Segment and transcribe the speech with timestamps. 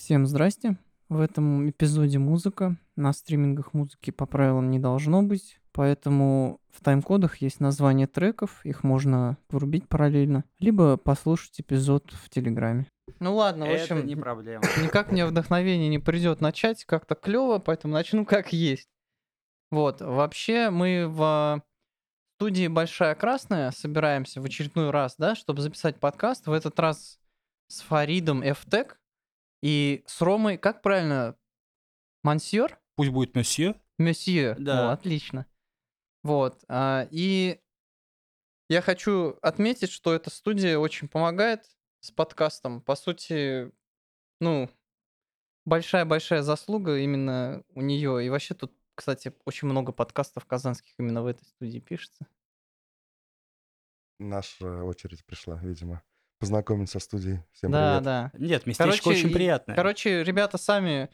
[0.00, 0.78] Всем здрасте.
[1.10, 2.76] В этом эпизоде музыка.
[2.96, 8.82] На стримингах музыки по правилам не должно быть, поэтому в тайм-кодах есть название треков, их
[8.82, 12.86] можно врубить параллельно, либо послушать эпизод в Телеграме.
[13.18, 14.64] Ну ладно, в Это общем, не проблема.
[14.82, 18.88] никак мне вдохновение не придет начать как-то клево, поэтому начну как есть.
[19.70, 21.62] Вот, вообще мы в
[22.38, 26.46] студии Большая Красная собираемся в очередной раз, да, чтобы записать подкаст.
[26.46, 27.18] В этот раз
[27.66, 28.92] с Фаридом FTech
[29.62, 31.36] и с Ромой, как правильно,
[32.22, 32.78] Мансьор?
[32.96, 33.80] Пусть будет месье.
[33.98, 34.56] Месье.
[34.58, 34.90] Да.
[34.90, 35.46] О, отлично.
[36.22, 36.64] Вот.
[36.68, 37.60] а, И
[38.68, 41.64] я хочу отметить, что эта студия очень помогает
[42.00, 42.80] с подкастом.
[42.82, 43.72] По сути,
[44.40, 44.70] ну,
[45.64, 48.24] большая-большая заслуга именно у нее.
[48.24, 52.26] И вообще тут, кстати, очень много подкастов казанских именно в этой студии пишется.
[54.18, 56.02] Наша очередь пришла, видимо.
[56.40, 57.44] Познакомиться со студией.
[57.52, 58.02] Всем да, привет.
[58.02, 58.30] да.
[58.34, 59.76] Нет, местечко очень и- приятное.
[59.76, 61.10] Короче, ребята сами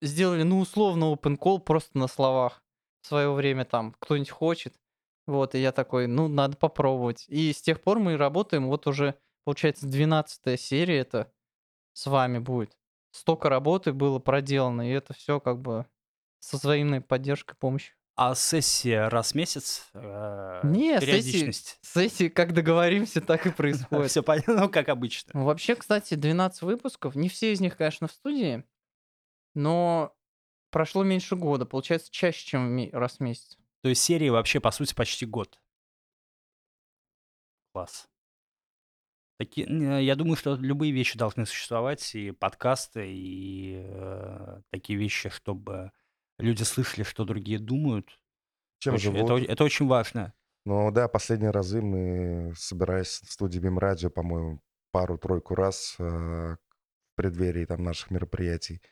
[0.00, 2.62] сделали, ну, условно, open call просто на словах.
[3.02, 4.74] В свое время там кто-нибудь хочет.
[5.26, 7.24] Вот, и я такой, ну, надо попробовать.
[7.28, 11.30] И с тех пор мы работаем, вот уже, получается, 12 серия это
[11.92, 12.78] с вами будет.
[13.10, 15.86] Столько работы было проделано, и это все как бы
[16.38, 17.97] со взаимной поддержкой, помощью.
[18.20, 19.86] А сессия раз в месяц?
[19.94, 21.78] э, Не, сессии- периодичность.
[21.82, 24.10] Сессии, как договоримся, так и происходит.
[24.10, 25.30] Все понятно, ну, как обычно.
[25.34, 27.14] Ну, Вообще, кстати, 12 выпусков.
[27.14, 28.64] Не все из них, конечно, в студии,
[29.54, 30.16] но
[30.70, 31.64] прошло меньше года.
[31.64, 33.56] Получается, чаще, чем раз в месяц.
[33.82, 35.60] То есть серии вообще, по сути, почти год.
[37.72, 38.08] Класс.
[39.38, 45.28] Таки, э, я думаю, что любые вещи должны существовать, и подкасты, и э, такие вещи,
[45.28, 45.92] чтобы
[46.38, 48.18] люди слышали, что другие думают.
[48.78, 49.30] Чем Очень- живут.
[49.30, 50.32] это, это очень важно.
[50.64, 56.58] Ну да, последние разы мы собирались в студии Бимрадио, по-моему, пару-тройку раз э, в
[57.14, 58.82] преддверии там наших мероприятий.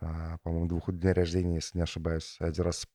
[0.00, 2.36] А, по-моему, двух дней рождения, если не ошибаюсь.
[2.40, 2.86] Один раз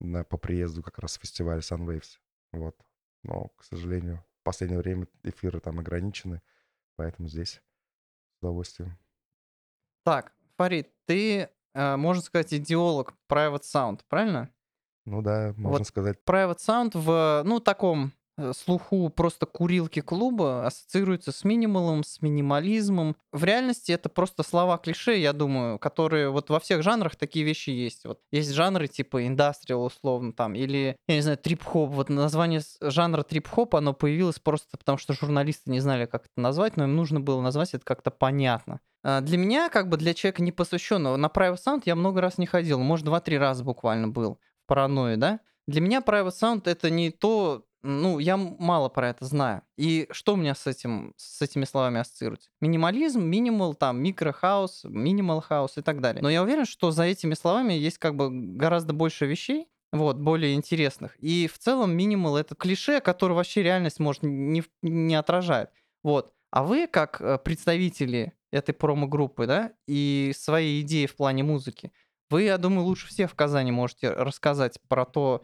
[0.00, 2.18] на, по приезду как раз с фестиваля Sunwaves.
[2.52, 2.76] Вот.
[3.22, 6.42] Но, к сожалению, в последнее время эфиры там ограничены,
[6.96, 7.62] поэтому здесь
[8.32, 8.98] с удовольствием.
[10.04, 14.50] Так, Фарид, ты, э, можно сказать, идеолог Private Sound, правильно?
[15.04, 16.18] Ну да, можно Вот сказать.
[16.26, 23.16] Private Sound в, ну, таком э, слуху просто курилки клуба ассоциируется с минималом, с минимализмом.
[23.32, 27.70] В реальности это просто слова клише, я думаю, которые вот во всех жанрах такие вещи
[27.70, 28.04] есть.
[28.04, 31.90] Вот есть жанры типа индастриал условно там, или, я не знаю, трип-хоп.
[31.90, 36.76] Вот название жанра трип-хоп, оно появилось просто потому, что журналисты не знали, как это назвать,
[36.76, 38.80] но им нужно было назвать это как-то понятно.
[39.02, 42.46] А, Для меня, как бы для человека непосвященного, на Private Sound я много раз не
[42.46, 45.40] ходил, может, два-три раза буквально был в паранойи, да?
[45.66, 49.62] Для меня Private Sound это не то, ну, я мало про это знаю.
[49.76, 52.50] И что у меня с, этим, с этими словами ассоциируется?
[52.60, 56.22] Минимализм, минимал, там, микрохаус, минимал хаус и так далее.
[56.22, 60.54] Но я уверен, что за этими словами есть как бы гораздо больше вещей, вот, более
[60.54, 61.16] интересных.
[61.18, 65.70] И в целом минимал это клише, который вообще реальность, может, не, не отражает.
[66.02, 66.32] Вот.
[66.52, 71.92] А вы, как э, представители этой промо-группы, да, и свои идеи в плане музыки,
[72.28, 75.42] вы, я думаю, лучше всех в Казани можете рассказать про то,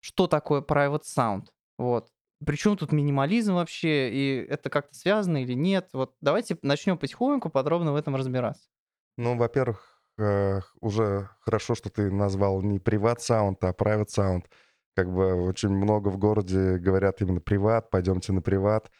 [0.00, 1.46] что такое private sound.
[1.78, 2.10] Вот.
[2.44, 5.88] Причем тут минимализм вообще, и это как-то связано или нет.
[5.94, 8.68] Вот давайте начнем потихоньку подробно в этом разбираться.
[9.16, 14.44] Ну, во-первых, э, уже хорошо, что ты назвал не приват саунд, а private sound.
[14.94, 18.90] Как бы очень много в городе говорят именно приват, пойдемте на приват.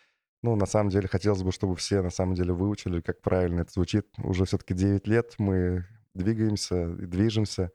[0.42, 3.72] Ну, на самом деле, хотелось бы, чтобы все на самом деле выучили, как правильно это
[3.72, 4.08] звучит.
[4.18, 7.70] Уже все-таки 9 лет мы двигаемся и движемся.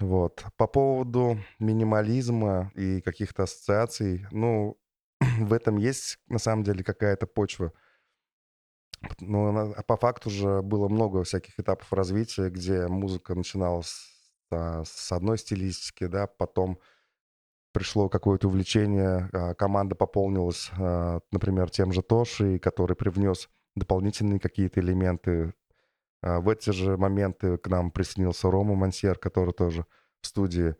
[0.00, 0.44] Вот.
[0.56, 4.80] По поводу минимализма и каких-то ассоциаций, ну,
[5.20, 7.72] в этом есть на самом деле какая-то почва.
[9.20, 14.10] Но на- а по факту же было много всяких этапов развития, где музыка начиналась
[14.50, 16.80] а, с одной стилистики, да, потом
[17.72, 24.80] пришло какое-то увлечение, а, команда пополнилась, а, например, тем же Тошей, который привнес дополнительные какие-то
[24.80, 25.54] элементы.
[26.22, 29.86] А, В эти же моменты к нам присоединился Рома Мансер, который тоже
[30.20, 30.74] в студии.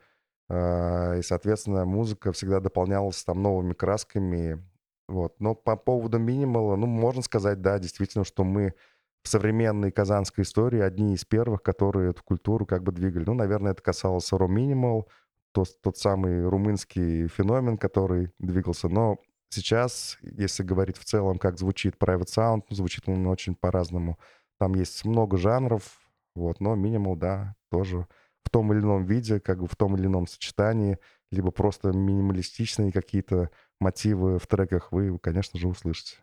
[0.51, 4.61] И, соответственно, музыка всегда дополнялась там новыми красками.
[5.07, 5.39] Вот.
[5.39, 8.75] Но по поводу минимала, ну, можно сказать, да, действительно, что мы
[9.23, 13.25] в современной казанской истории одни из первых, которые эту культуру как бы двигали.
[13.27, 15.09] Ну, наверное, это касалось Ро Минимал,
[15.53, 18.89] тот, тот самый румынский феномен, который двигался.
[18.89, 19.19] Но
[19.49, 24.19] сейчас, если говорить в целом, как звучит Private Sound, ну, звучит он очень по-разному.
[24.59, 26.01] Там есть много жанров,
[26.35, 28.07] вот, но минимал, да, тоже
[28.43, 30.99] в том или ином виде, как бы в том или ином сочетании,
[31.31, 33.51] либо просто минималистичные какие-то
[33.81, 36.17] мотивы в треках вы, конечно же, услышите.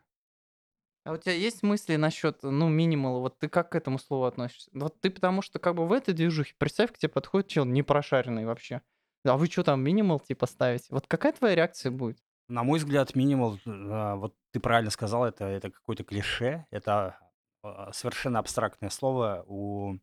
[1.06, 3.20] А у тебя есть мысли насчет, ну, минимала?
[3.20, 4.70] Вот ты как к этому слову относишься?
[4.74, 7.82] Вот ты потому что как бы в этой движухе, представь, к тебе подходит чел не
[7.82, 8.82] прошаренный вообще.
[9.28, 10.88] А вы что там, минимал типа ставите?
[10.90, 12.20] Вот какая твоя реакция будет?
[12.48, 17.20] На мой взгляд, минимал, а, вот ты правильно сказал, это, это какое-то клише, это
[17.62, 19.98] а, совершенно абстрактное слово, у,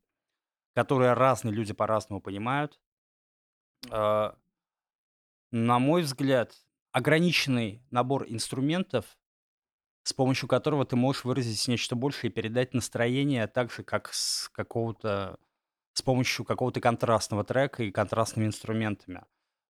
[0.75, 2.79] которое разные люди по-разному понимают.
[3.91, 4.37] А,
[5.51, 6.53] на мой взгляд,
[6.93, 9.05] ограниченный набор инструментов,
[10.03, 14.51] с помощью которого ты можешь выразить нечто большее и передать настроение так же, как с
[14.51, 15.39] какого-то
[15.95, 19.25] с помощью какого-то контрастного трека и контрастными инструментами.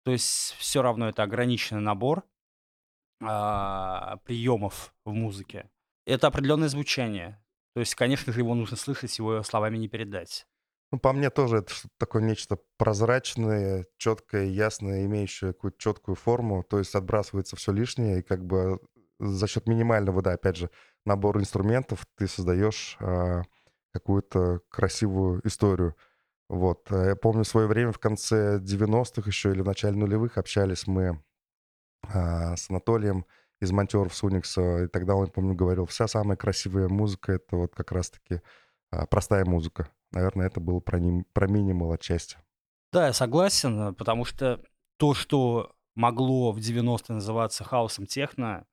[0.05, 2.25] То есть все равно это ограниченный набор
[3.23, 5.70] а, приемов в музыке.
[6.06, 7.43] Это определенное звучание.
[7.75, 10.47] То есть, конечно же, его нужно слышать, его словами не передать.
[10.91, 16.64] Ну, по мне тоже это что-то такое нечто прозрачное, четкое, ясное, имеющее какую-то четкую форму.
[16.64, 18.81] То есть отбрасывается все лишнее, и как бы
[19.21, 20.71] за счет минимального, да, опять же,
[21.05, 23.43] набора инструментов ты создаешь а,
[23.93, 25.94] какую-то красивую историю.
[26.49, 26.91] Вот.
[26.91, 31.23] Э, я помню, свое время в конце 90-х еще или в начале нулевых общались мы
[32.03, 33.27] а, с Анатолием
[33.61, 37.93] из монтеров Суникса, и тогда он, помню, говорил, вся самая красивая музыка— это вот как
[37.93, 38.41] раз-таки
[38.91, 39.89] а, простая музыка.
[40.12, 42.39] Наверное, это было про, ним, про минимал отчасти.
[42.93, 44.62] Да, я согласен, потому что
[44.97, 48.65] то, что могло в 90-е называться хаосом техно,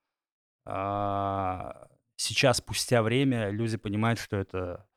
[0.66, 4.88] а, сейчас, спустя время, люди понимают, что это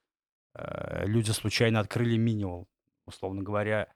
[1.05, 2.69] люди случайно открыли минимал,
[3.06, 3.93] условно говоря,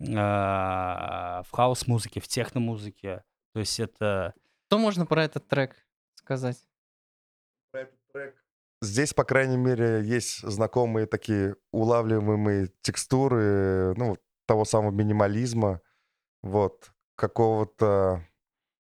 [0.00, 3.24] а, в хаус-музыке, в техно-музыке.
[3.52, 4.34] То есть это...
[4.66, 5.76] Что можно про этот трек
[6.14, 6.58] сказать?
[7.70, 8.46] Про этот трек
[8.82, 15.80] Здесь, по крайней мере, есть знакомые такие улавливаемые текстуры, ну, того самого минимализма,
[16.42, 18.26] вот, какого-то,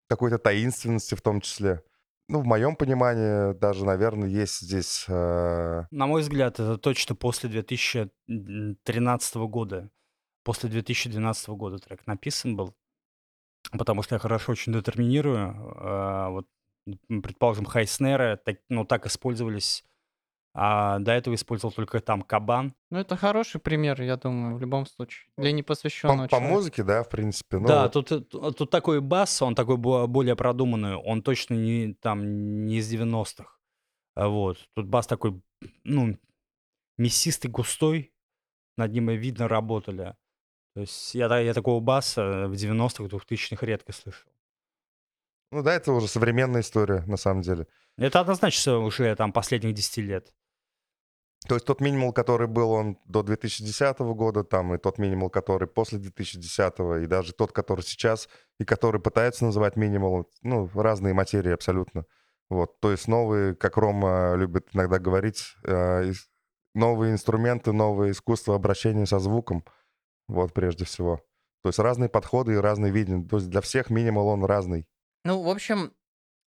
[0.08, 1.82] какой-то таинственности в том числе.
[2.28, 5.04] Ну, в моем понимании даже, наверное, есть здесь...
[5.08, 5.84] Э...
[5.90, 9.90] На мой взгляд, это точно после 2013 года.
[10.42, 12.74] После 2012 года трек написан был.
[13.72, 15.54] Потому что я хорошо очень детерминирую.
[15.76, 16.46] Э, вот,
[17.08, 19.84] предположим, хайснеры так, ну, так использовались
[20.56, 22.74] а до этого использовал только там кабан.
[22.90, 25.26] Ну, это хороший пример, я думаю, в любом случае.
[25.36, 27.58] Для непосвященного По, по музыке, да, в принципе.
[27.58, 28.06] Ну, да, вот.
[28.06, 33.46] тут, тут такой бас, он такой более продуманный, он точно не, там, не из 90-х.
[34.14, 34.58] А вот.
[34.76, 35.42] Тут бас такой,
[35.82, 36.16] ну,
[36.98, 38.12] мясистый, густой,
[38.76, 40.14] над ним и видно работали.
[40.74, 44.30] То есть я, я такого баса в 90-х, 2000-х редко слышал.
[45.50, 47.66] Ну да, это уже современная история, на самом деле.
[47.96, 50.32] Это однозначно уже там последних 10 лет.
[51.46, 55.68] То есть тот минимал, который был он до 2010 года, там, и тот минимал, который
[55.68, 61.52] после 2010, и даже тот, который сейчас, и который пытается называть минимал, ну, разные материи
[61.52, 62.06] абсолютно.
[62.48, 66.12] Вот, то есть новые, как Рома любит иногда говорить, э,
[66.74, 69.64] новые инструменты, новое искусство обращения со звуком,
[70.28, 71.20] вот, прежде всего.
[71.62, 73.26] То есть разные подходы и разные видения.
[73.26, 74.86] То есть для всех минимал он разный.
[75.24, 75.92] Ну, в общем,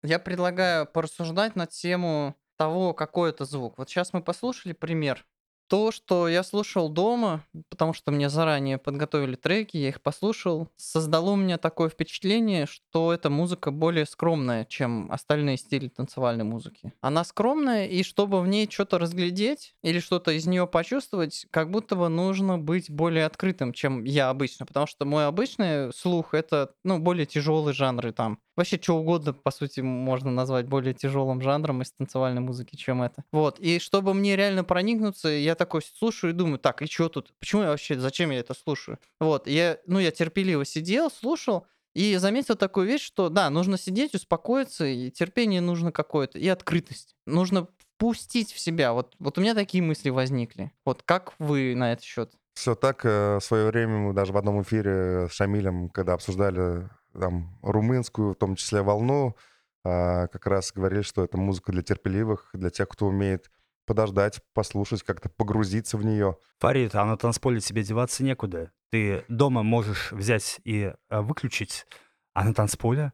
[0.04, 3.78] я предлагаю порассуждать на тему того, какой это звук.
[3.78, 5.26] Вот сейчас мы послушали пример
[5.74, 11.32] то, что я слушал дома, потому что мне заранее подготовили треки, я их послушал, создало
[11.32, 16.94] у меня такое впечатление, что эта музыка более скромная, чем остальные стили танцевальной музыки.
[17.02, 21.96] Она скромная, и чтобы в ней что-то разглядеть или что-то из нее почувствовать, как будто
[21.96, 27.00] бы нужно быть более открытым, чем я обычно, потому что мой обычный слух это, ну,
[27.00, 28.40] более тяжелые жанры там.
[28.56, 33.24] Вообще, что угодно, по сути, можно назвать более тяжелым жанром из танцевальной музыки, чем это.
[33.32, 33.60] Вот.
[33.60, 37.34] И чтобы мне реально проникнуться, я такой слушаю и думаю, так, и что тут?
[37.40, 39.00] Почему я вообще, зачем я это слушаю?
[39.20, 44.16] Вот, я, ну, я терпеливо сидел, слушал, и заметил такую вещь, что, да, нужно сидеть,
[44.16, 47.16] успокоиться, и терпение нужно какое-то, и открытость.
[47.26, 48.94] Нужно впустить в себя.
[48.94, 50.72] Вот, вот у меня такие мысли возникли.
[50.86, 52.34] Вот как вы на этот счет?
[52.56, 53.06] Все так.
[53.06, 56.90] Э, в свое время мы даже в одном эфире с Шамилем, когда обсуждали
[57.20, 59.36] там румынскую, в том числе волну,
[59.84, 63.52] а, как раз говорили, что это музыка для терпеливых, для тех, кто умеет
[63.86, 66.38] подождать, послушать, как-то погрузиться в нее.
[66.60, 68.72] Фарид, а на танцполе тебе деваться некуда.
[68.92, 71.86] Ты дома можешь взять и а, выключить,
[72.34, 73.14] а на танцполе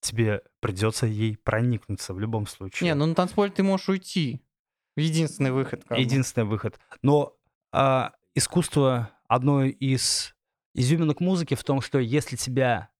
[0.00, 2.88] тебе придется ей проникнуться в любом случае.
[2.88, 4.42] Не, ну на танцполе ты можешь уйти.
[4.96, 5.84] Единственный выход.
[5.84, 6.50] Как Единственный бы.
[6.50, 6.80] выход.
[7.02, 7.36] Но
[7.72, 10.34] а, искусство одной из
[10.74, 12.90] изюминок музыки в том, что если тебя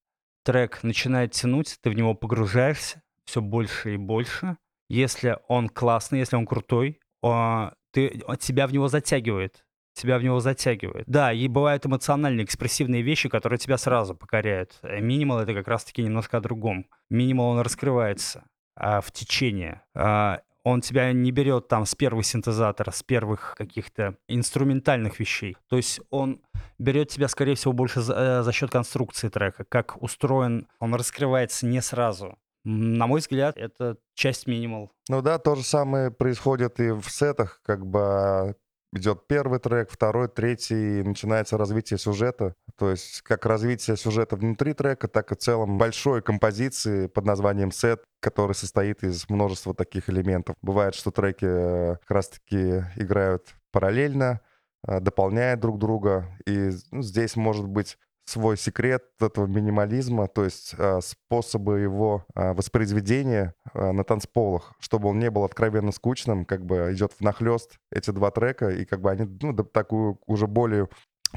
[0.51, 4.57] трек начинает тянуть, ты в него погружаешься все больше и больше,
[4.89, 9.65] если он классный, если он крутой, он, ты, он тебя в него затягивает.
[9.93, 11.05] Тебя в него затягивает.
[11.07, 14.79] Да, и бывают эмоциональные, экспрессивные вещи, которые тебя сразу покоряют.
[14.83, 16.87] Э, минимал— это как раз-таки немножко о другом.
[17.09, 19.83] Минимал, он раскрывается а, в течение.
[19.95, 25.57] А, он тебя не берет там с первого синтезатора, с первых каких-то инструментальных вещей.
[25.69, 26.43] То есть он
[26.79, 31.67] берет тебя, скорее всего, больше за, э, за счет конструкции трека, как устроен, он раскрывается
[31.67, 32.39] не сразу.
[32.65, 34.93] На мой взгляд, это часть минимал.
[35.09, 38.55] Ну да, то же самое происходит и в сетах, как бы
[38.93, 42.55] идет первый трек, второй, третий, и начинается развитие сюжета.
[42.77, 47.71] То есть как развитие сюжета внутри трека, так и в целом большой композиции под названием
[47.71, 50.57] сет, который состоит из множества таких элементов.
[50.63, 54.41] Бывает, что треки э, как раз-таки играют параллельно,
[54.87, 57.97] э, дополняют друг друга, и ну, здесь может быть
[58.31, 65.09] свой секрет этого минимализма, то есть э, способы его э, воспроизведения э, на танцполах, чтобы
[65.09, 69.11] он не был откровенно скучным, как бы идет нахлест эти два трека, и как бы
[69.11, 70.89] они ну, такую уже более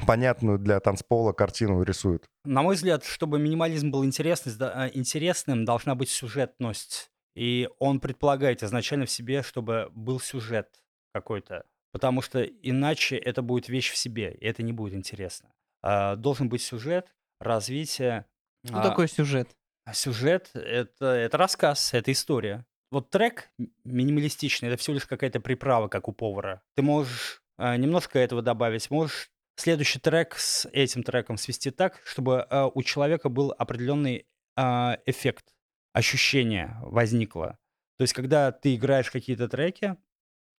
[0.06, 2.26] понятную для танцпола картину рисуют.
[2.44, 7.10] На мой взгляд, чтобы минимализм был интересным, должна быть сюжетность.
[7.34, 10.68] И он предполагает изначально в себе, чтобы был сюжет
[11.12, 11.64] какой-то.
[11.92, 15.53] Потому что иначе это будет вещь в себе, и это не будет интересно.
[15.84, 18.24] А, должен быть сюжет, развитие.
[18.64, 19.54] Что а, такое сюжет?
[19.92, 22.64] Сюжет это, это рассказ, это история.
[22.90, 23.50] Вот трек
[23.84, 26.62] минималистичный, это всего лишь какая-то приправа, как у повара.
[26.74, 32.40] Ты можешь а, немножко этого добавить, можешь следующий трек с этим треком свести так, чтобы
[32.48, 34.26] а, у человека был определенный
[34.56, 35.54] а, эффект,
[35.92, 37.58] ощущение возникло.
[37.98, 39.98] То есть, когда ты играешь какие-то треки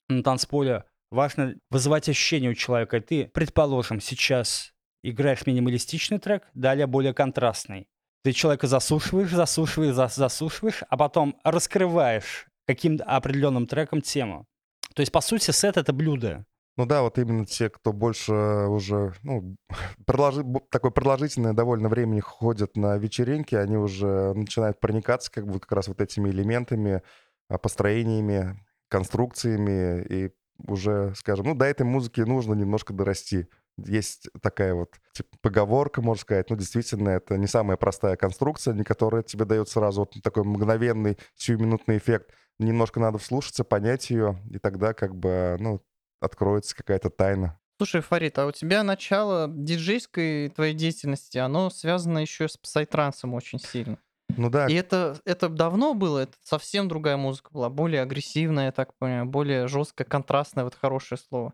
[0.07, 3.01] на танцполе, важно вызывать ощущение у человека.
[3.01, 4.74] Ты, предположим, сейчас
[5.09, 7.87] играешь минималистичный трек, далее более контрастный.
[8.23, 14.47] Ты человека засушиваешь, засушиваешь, зас засушиваешь, а потом раскрываешь каким-то определенным треком тему.
[14.95, 16.45] То есть, по сути, сет— это блюдо.
[16.77, 19.55] Ну да, вот именно те, кто больше уже, ну,
[20.05, 25.71] продолжи, такое продолжительное довольно времени ходят на вечеринки, они уже начинают проникаться как бы как
[25.71, 27.01] раз вот этими элементами,
[27.47, 28.59] а, построениями,
[28.89, 30.31] конструкциями, и
[30.67, 33.47] уже, скажем, ну, до этой музыки нужно немножко дорасти
[33.77, 38.83] есть такая вот типа, поговорка, можно сказать, ну, действительно, это не самая простая конструкция, не
[38.83, 42.31] которая тебе дает сразу вот такой мгновенный, сиюминутный эффект.
[42.59, 45.81] Немножко надо вслушаться, понять ее, и тогда как бы, ну,
[46.21, 47.59] откроется какая-то тайна.
[47.77, 53.59] Слушай, Фарид, а у тебя начало диджейской твоей деятельности, оно связано еще с псайтрансом очень
[53.59, 53.97] сильно.
[54.37, 54.67] Ну да.
[54.67, 59.25] И это, это давно было, это совсем другая музыка была, более агрессивная, я так понимаю,
[59.25, 61.53] более жесткая, контрастная, вот хорошее слово.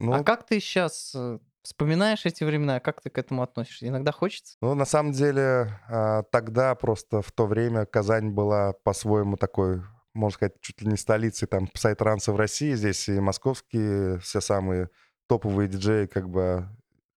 [0.00, 3.86] А ну, а как ты сейчас э, Вспоминаешь эти времена, как ты к этому относишься?
[3.86, 4.56] Иногда хочется?
[4.62, 9.82] Ну, на самом деле, а, тогда просто в то время Казань была по-своему такой,
[10.14, 12.74] можно сказать, чуть ли не столицей там псай-транса в России.
[12.74, 14.88] Здесь и московские все самые
[15.26, 16.66] топовые диджеи как бы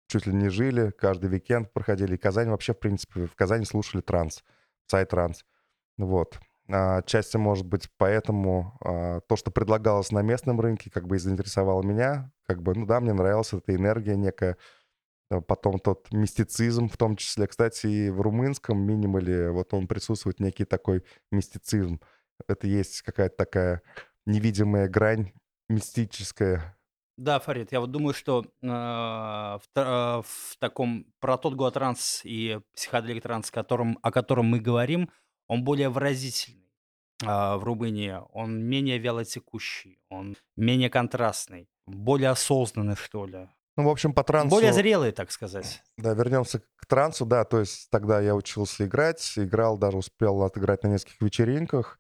[0.08, 2.14] чуть ли не жили, каждый уикенд проходили.
[2.14, 4.42] И Казань вообще, в принципе, в Казани слушали транс,
[4.88, 5.44] псай-транс.
[5.98, 6.40] Вот.
[6.72, 11.18] А, отчасти, может быть, поэтому а, то, что предлагалось на местном рынке, как бы и
[11.18, 12.32] заинтересовало меня.
[12.46, 14.56] Как бы, ну да, мне нравилась эта энергия некая.
[15.30, 20.40] А потом тот мистицизм, в том числе, кстати, и в румынском минимале, вот он присутствует
[20.40, 22.00] некий такой мистицизм.
[22.48, 23.82] Это есть какая-то такая
[24.26, 25.32] невидимая грань
[25.68, 26.76] мистическая.
[27.16, 32.22] Да, Фарид, я вот думаю, что э, в, э, в таком про тот год транс
[32.24, 35.10] и психоделик транс, о котором мы говорим,
[35.50, 36.70] он более выразительный
[37.26, 43.48] а, в Румынии, он менее вялотекущий, он менее контрастный, более осознанный, что ли.
[43.76, 44.50] Ну, в общем, по трансу...
[44.50, 45.82] Более зрелый, так сказать.
[45.98, 50.84] Да, вернемся к трансу, да, то есть тогда я учился играть, играл, даже успел отыграть
[50.84, 51.98] на нескольких вечеринках,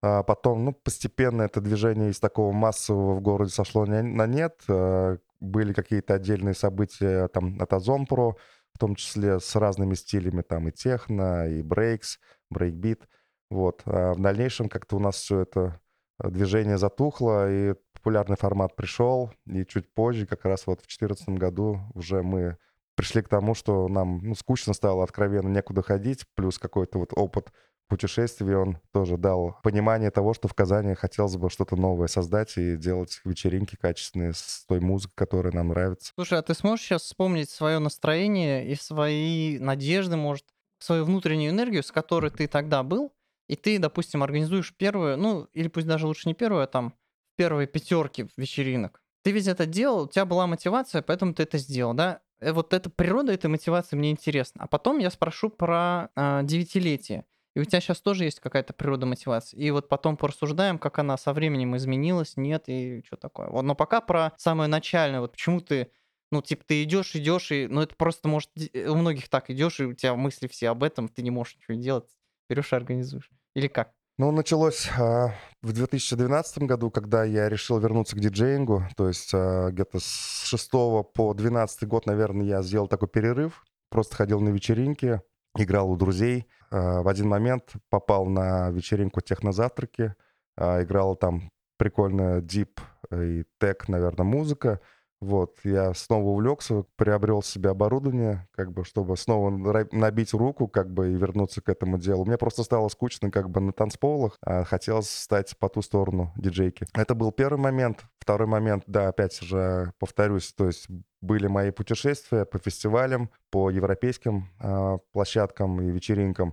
[0.00, 5.18] а потом, ну, постепенно это движение из такого массового в городе сошло на нет, а,
[5.40, 8.38] были какие-то отдельные события там от в
[8.82, 12.18] том числе с разными стилями, там и техно, и breaks,
[12.50, 13.08] брейкбит.
[13.48, 13.82] Вот.
[13.86, 15.80] А в дальнейшем как-то у нас все это
[16.18, 21.28] э, движение затухло, и популярный формат пришел, и чуть позже, как раз вот в 2014
[21.28, 22.56] году, уже мы
[22.96, 27.52] пришли к тому, что нам ну, скучно стало откровенно некуда ходить, плюс какой-то вот опыт
[27.92, 32.78] путешествий, он тоже дал понимание того, что в Казани хотелось бы что-то новое создать и
[32.78, 36.10] делать вечеринки качественные с той музыкой, которая нам нравится.
[36.14, 40.46] Слушай, а ты сможешь сейчас вспомнить свое настроение и свои надежды, может,
[40.78, 43.12] свою внутреннюю энергию, с которой ты тогда был,
[43.46, 46.94] и ты, допустим, организуешь первую, ну, или пусть даже лучше не первую, а там
[47.36, 49.02] первые пятерки вечеринок.
[49.22, 52.22] Ты ведь это делал, у тебя была мотивация, поэтому ты это сделал, да?
[52.40, 54.62] Э, вот эта природа этой мотивации мне интересна.
[54.64, 57.26] А потом я спрошу про э, девятилетие.
[57.54, 59.56] И у тебя сейчас тоже есть какая-то природа мотивации.
[59.56, 63.48] И вот потом порассуждаем, как она со временем изменилась, нет, и что такое.
[63.48, 65.90] Вот, но пока про самое начальное, вот почему ты
[66.30, 69.84] ну, типа, ты идешь, идешь, и, ну, это просто может у многих так идешь, и
[69.84, 72.08] у тебя мысли все об этом, ты не можешь ничего делать,
[72.48, 73.30] берешь и организуешь.
[73.54, 73.92] Или как?
[74.16, 78.84] Ну, началось а, в 2012 году, когда я решил вернуться к диджеингу.
[78.96, 83.64] То есть а, где-то с 6 по 12 год, наверное, я сделал такой перерыв.
[83.90, 85.20] Просто ходил на вечеринки,
[85.56, 86.46] играл у друзей.
[86.70, 90.14] А, в один момент попал на вечеринку технозавтраки.
[90.56, 92.80] А, играл там прикольная дип
[93.12, 94.80] и тег, наверное, музыка.
[95.22, 99.50] Вот, я снова увлекся, приобрел себе оборудование, как бы, чтобы снова
[99.92, 102.24] набить руку, как бы, и вернуться к этому делу.
[102.24, 106.88] Мне просто стало скучно, как бы, на танцполах, а хотелось стать по ту сторону диджейки.
[106.92, 108.04] Это был первый момент.
[108.18, 110.88] Второй момент, да, опять же, повторюсь, то есть
[111.20, 116.52] были мои путешествия по фестивалям, по европейским э, площадкам и вечеринкам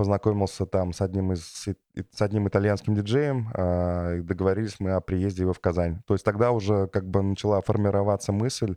[0.00, 5.52] познакомился там с одним, из, с одним итальянским диджеем, э, договорились мы о приезде его
[5.52, 6.00] в Казань.
[6.06, 8.76] То есть тогда уже как бы начала формироваться мысль,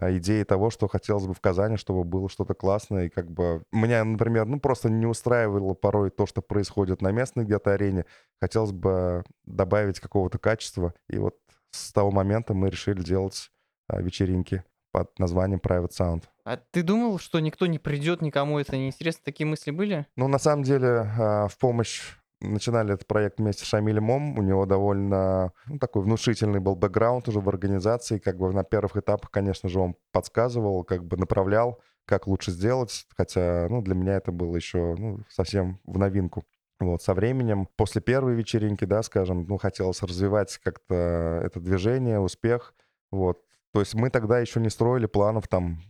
[0.00, 3.06] э, идеи того, что хотелось бы в Казани, чтобы было что-то классное.
[3.06, 7.42] И как бы меня, например, ну просто не устраивало порой то, что происходит на местной
[7.42, 8.04] где-то арене.
[8.40, 10.94] Хотелось бы добавить какого-то качества.
[11.08, 11.34] И вот
[11.72, 13.50] с того момента мы решили делать
[13.88, 16.22] э, вечеринки под названием Private Sound.
[16.44, 19.22] А ты думал, что никто не придет, никому это не интересно?
[19.24, 20.06] Такие мысли были?
[20.16, 22.02] Ну, на самом деле, а, в помощь
[22.40, 24.38] начинали этот проект вместе с Шамилем Мом.
[24.38, 28.18] У него довольно ну, такой внушительный был бэкграунд уже в организации.
[28.18, 33.06] Как бы на первых этапах, конечно же, он подсказывал, как бы направлял, как лучше сделать.
[33.16, 36.44] Хотя, ну, для меня это было еще ну, совсем в новинку.
[36.80, 42.74] Вот, со временем, после первой вечеринки, да, скажем, ну, хотелось развивать как-то это движение, успех.
[43.12, 43.38] Вот.
[43.72, 45.80] То есть мы тогда еще не строили планов там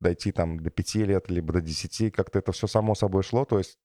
[0.00, 3.58] дойти там до пяти лет, либо до десяти, как-то это все само собой шло, то
[3.58, 3.78] есть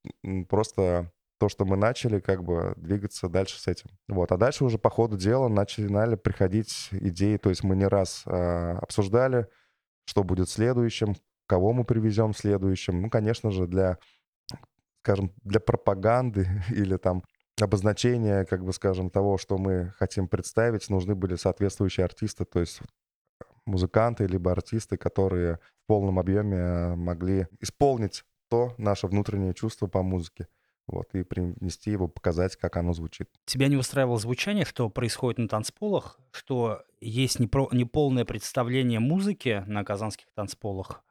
[0.49, 3.89] просто то, что мы начали, как бы двигаться дальше с этим.
[4.07, 4.31] Вот.
[4.31, 8.77] А дальше уже по ходу дела начинали приходить идеи, то есть мы не раз э,
[8.79, 9.47] обсуждали,
[10.05, 11.15] что будет следующим,
[11.47, 13.01] кого мы привезем следующим.
[13.01, 13.97] Ну, конечно же, для,
[15.01, 17.23] скажем, для пропаганды или там
[17.59, 22.81] обозначения, как бы скажем, того, что мы хотим представить, нужны были соответствующие артисты, то есть
[23.65, 30.03] музыканты либо артисты, которые в полном объеме э, могли исполнить то наше внутреннее чувство по
[30.03, 30.47] музыке.
[30.87, 33.29] Вот, и принести его, показать, как оно звучит.
[33.45, 39.85] Тебя не устраивало звучание, что происходит на танцполах, что есть непро- неполное представление музыки на
[39.85, 41.03] казанских танцполах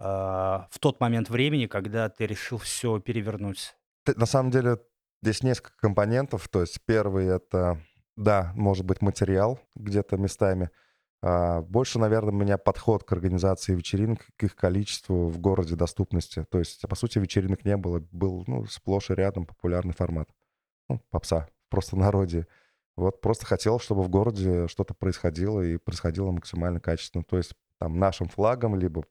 [0.00, 3.74] э, в тот момент времени, когда ты решил все перевернуть?
[4.16, 4.78] На самом деле
[5.22, 6.48] здесь несколько компонентов.
[6.48, 7.80] То есть первый— это,
[8.16, 10.68] да, может быть, материал где-то местами—
[11.22, 16.44] больше, наверное, у меня подход к организации вечеринок, к их количеству в городе, доступности.
[16.50, 18.04] То есть, по сути, вечеринок не было.
[18.10, 20.28] Был ну, сплошь и рядом популярный формат.
[20.88, 22.48] Ну, попса, просто народе.
[22.96, 27.22] Вот просто хотел, чтобы в городе что-то происходило и происходило максимально качественно.
[27.24, 29.04] То есть там нашим флагом, либо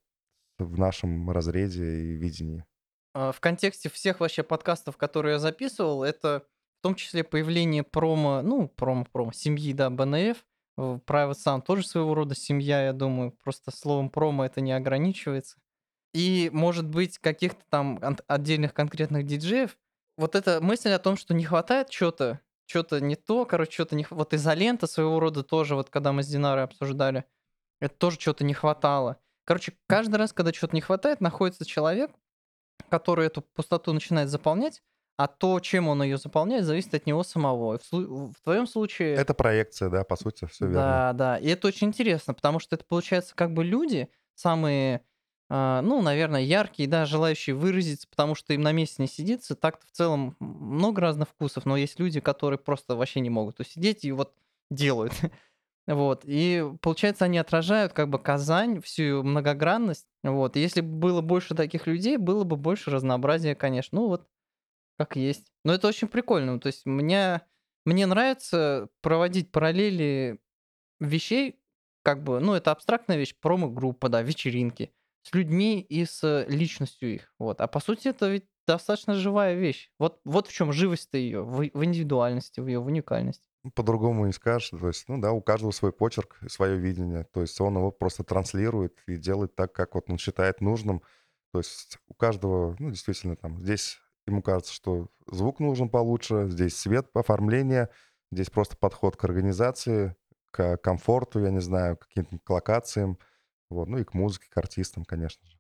[0.60, 2.66] в нашем разрезе и видении.
[3.14, 6.46] А, в контексте всех вообще подкастов, которые я записывал, это
[6.80, 10.44] в том числе появление промо, ну, промо-промо, семьи, да, БНФ,
[11.06, 13.32] Private Sound тоже своего рода семья, я думаю.
[13.44, 15.58] Просто словом промо это не ограничивается.
[16.14, 19.78] И, может быть, каких-то там отдельных конкретных диджеев.
[20.18, 24.06] Вот эта мысль о том, что не хватает чего-то, что-то не то, короче, что-то не...
[24.10, 27.26] Вот изолента своего рода тоже, вот когда мы с Динарой обсуждали,
[27.80, 29.18] это тоже чего-то не хватало.
[29.46, 32.12] Короче, каждый раз, когда чего-то не хватает, находится человек,
[32.90, 34.84] который эту пустоту начинает заполнять,
[35.18, 37.80] а то, чем он ее заполняет, зависит от него самого.
[37.92, 39.16] В, в твоем случае...
[39.16, 40.82] Это проекция, да, по сути, все верно.
[40.82, 41.38] Да, да.
[41.38, 45.02] И это очень интересно, потому что это получается как бы люди, самые,
[45.50, 49.56] э, ну, наверное, яркие, да, желающие выразиться, потому что им на месте не сидится.
[49.56, 54.04] Так-то в целом много разных вкусов, но есть люди, которые просто вообще не могут усидеть
[54.04, 54.34] и вот
[54.70, 55.14] делают.
[55.88, 56.22] Вот.
[56.26, 60.06] И получается, они отражают как бы Казань, всю ее многогранность.
[60.24, 60.56] Вот.
[60.56, 64.00] И если бы было больше таких людей, было бы больше разнообразия, конечно.
[64.00, 64.28] Ну вот
[65.06, 65.52] как есть.
[65.64, 66.60] Но это очень прикольно.
[66.60, 67.42] То есть мне,
[67.86, 70.40] мне нравится проводить параллели
[71.00, 71.60] вещей,
[72.04, 77.34] как бы, ну, это абстрактная вещь, промо-группа, да, вечеринки, с людьми и с личностью их.
[77.40, 77.62] Вот.
[77.62, 79.92] А по сути это ведь достаточно живая вещь.
[80.00, 83.44] Вот, вот в чем живость-то ее, в, в индивидуальности, в ее в уникальности.
[83.64, 84.70] Ну, по-другому не скажешь.
[84.70, 87.26] То есть, ну да, у каждого свой почерк, свое видение.
[87.34, 91.02] То есть он его просто транслирует и делает так, как вот он считает нужным.
[91.52, 96.78] То есть у каждого, ну, действительно, там, здесь ему кажется, что звук нужен получше, здесь
[96.78, 97.90] свет, оформление,
[98.32, 100.16] здесь просто подход к организации,
[100.52, 103.18] к комфорту, я не знаю, к каким-то локациям,
[103.70, 105.58] вот, ну и к музыке, к артистам, конечно же.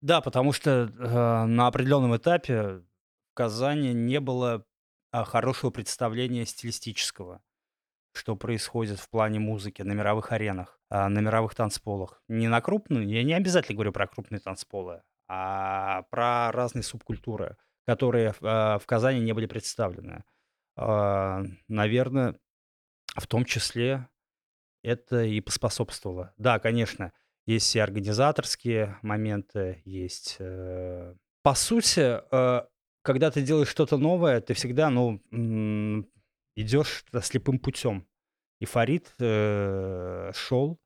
[0.00, 2.82] Да, потому что э, на определенном этапе
[3.30, 4.64] в Казани не было
[5.12, 7.42] э, хорошего представления стилистического,
[8.12, 12.22] что происходит в плане музыки на мировых аренах, э, на мировых танцполах.
[12.28, 17.56] Не на крупные, я не обязательно говорю про крупные танцполы, а про разные субкультуры
[17.88, 20.22] которые а, в Казани не были представлены.
[20.76, 22.38] а, наверное,
[23.16, 24.06] в том числе
[24.82, 26.34] это и поспособствовало.
[26.36, 27.14] Да, конечно,
[27.46, 30.36] есть и организаторские моменты, есть...
[30.38, 32.66] э, По сути, э,
[33.00, 35.22] когда ты делаешь что-то новое, ты всегда, ну,
[36.56, 38.06] идешь слепым путем.
[38.60, 40.78] И Фарид э, шел,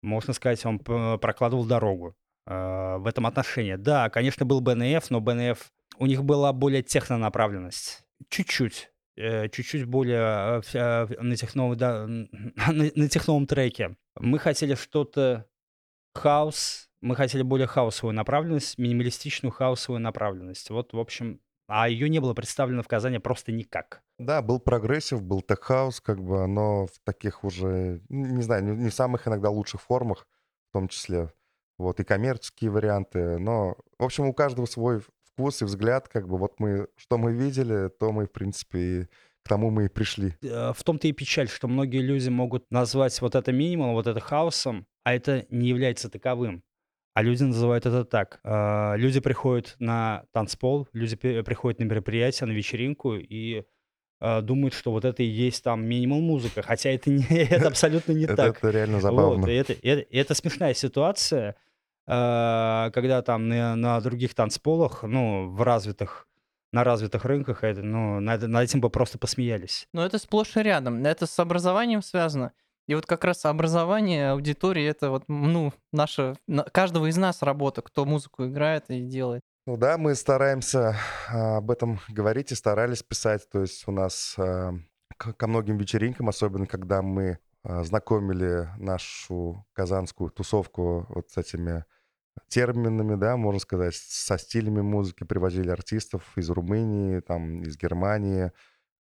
[0.00, 2.14] можно сказать, он прокладывал дорогу
[2.46, 3.74] в этом отношении.
[3.74, 8.02] Да, конечно, был БНФ, но БНФ, у них была более технонаправленность.
[8.28, 8.90] Чуть-чуть.
[9.16, 10.18] э, Чуть-чуть более
[10.58, 13.96] э, вся- на, техновом, да, на, на техновом треке.
[14.18, 15.46] Мы хотели что-то
[16.14, 20.70] хаус, мы хотели более хаусовую направленность, минималистичную хаусовую направленность.
[20.70, 24.02] Вот, в общем, а ее не было представлено в Казани просто никак.
[24.18, 28.88] Да, был прогрессив, был tech house, как бы, но в таких уже, не знаю, не
[28.88, 30.26] в самых иногда лучших формах,
[30.70, 31.32] в том числе.
[31.76, 33.38] Вот, и коммерческие варианты.
[33.38, 35.02] Но, в общем, у каждого свой
[35.36, 39.04] вкус и взгляд, как бы, вот мы, что мы видели, то мы, в принципе, и
[39.44, 40.34] к тому мы и пришли.
[40.42, 44.18] Э, В том-то и печаль, что многие люди могут назвать вот это минимал, вот это
[44.18, 46.62] хаусом, а это не является таковым.
[47.14, 48.40] А люди называют это так.
[48.44, 53.64] Э, Люди приходят на танцпол, люди приходят на мероприятие, на вечеринку и
[54.20, 58.12] э, думают, что вот это и есть там минимум музыка, хотя это, не, это абсолютно
[58.12, 58.56] не так.
[58.58, 59.46] это реально забавно.
[59.46, 61.56] это смешная ситуация,
[62.06, 66.26] э, когда там на, на других танцполах, ну, в развитых,
[66.72, 69.88] на развитых рынках, это, ну, над, над этим бы просто посмеялись.
[69.92, 71.04] Но это сплошь и рядом.
[71.04, 72.52] Это с образованием связано.
[72.86, 77.82] И вот как раз образование аудитории это вот, ну, наша, на- каждого из нас работа,
[77.82, 79.42] кто музыку играет и делает.
[79.66, 80.94] Ну да, мы стараемся
[81.28, 83.48] а, об этом говорить и старались писать.
[83.50, 84.74] То есть у нас а,
[85.16, 91.84] ко многим вечеринкам, особенно когда мы а, знакомили нашу казанскую тусовку вот с этими
[92.48, 98.52] терминами, да, можно сказать, со стилями музыки, привозили артистов из Румынии, там, из Германии.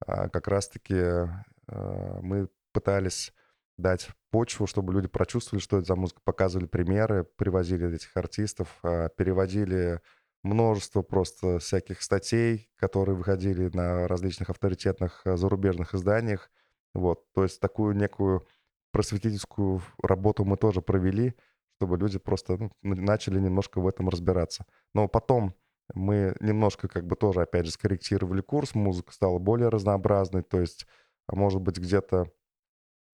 [0.05, 3.33] А, Как раз-таки а, мы пытались
[3.77, 9.09] дать почву, чтобы люди прочувствовали, что это за музыка, показывали примеры, привозили этих артистов, а,
[9.09, 10.01] переводили
[10.43, 16.51] множество просто всяких статей, которые выходили на различных авторитетных зарубежных изданиях.
[16.93, 18.47] Вот, то есть такую некую
[18.91, 21.35] просветительскую работу мы тоже провели,
[21.77, 24.65] чтобы люди просто ну, начали немножко в этом разбираться.
[24.93, 25.55] Но потом
[25.93, 30.87] мы немножко как бы тоже, опять же, скорректировали курс, музыка стала более разнообразной, то есть,
[31.27, 32.31] а может быть, где-то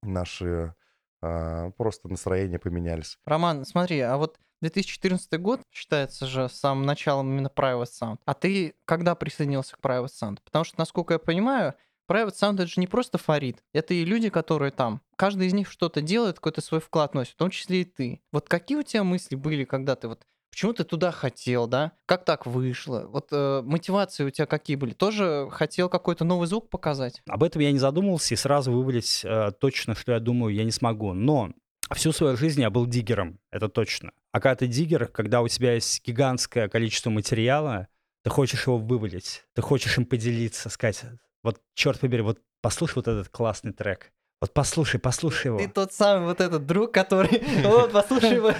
[0.03, 0.73] наши
[1.21, 3.17] а, просто настроения поменялись.
[3.25, 8.17] Роман, смотри, а вот 2014 год считается же самым началом именно Private Sound.
[8.25, 10.37] А ты когда присоединился к Private Sound?
[10.43, 11.73] Потому что, насколько я понимаю,
[12.09, 15.01] Private Sound это же не просто Фарид, это и люди, которые там.
[15.15, 18.21] Каждый из них что-то делает, какой-то свой вклад носит, в том числе и ты.
[18.31, 21.93] Вот какие у тебя мысли были, когда ты вот Почему ты туда хотел, да?
[22.05, 23.07] Как так вышло?
[23.07, 24.91] Вот э, мотивации у тебя какие были?
[24.91, 27.21] Тоже хотел какой-то новый звук показать?
[27.29, 30.71] Об этом я не задумывался и сразу вывалить э, точно, что я думаю, я не
[30.71, 31.13] смогу.
[31.13, 31.53] Но
[31.93, 34.11] всю свою жизнь я был диггером, это точно.
[34.33, 37.87] А когда ты диггер, когда у тебя есть гигантское количество материала,
[38.23, 41.03] ты хочешь его вывалить, ты хочешь им поделиться, сказать,
[41.43, 44.11] вот черт побери, вот послушай вот этот классный трек.
[44.41, 45.59] Вот послушай, послушай его.
[45.59, 47.43] Ты тот самый вот этот друг, который...
[47.63, 48.51] Вот, послушай его.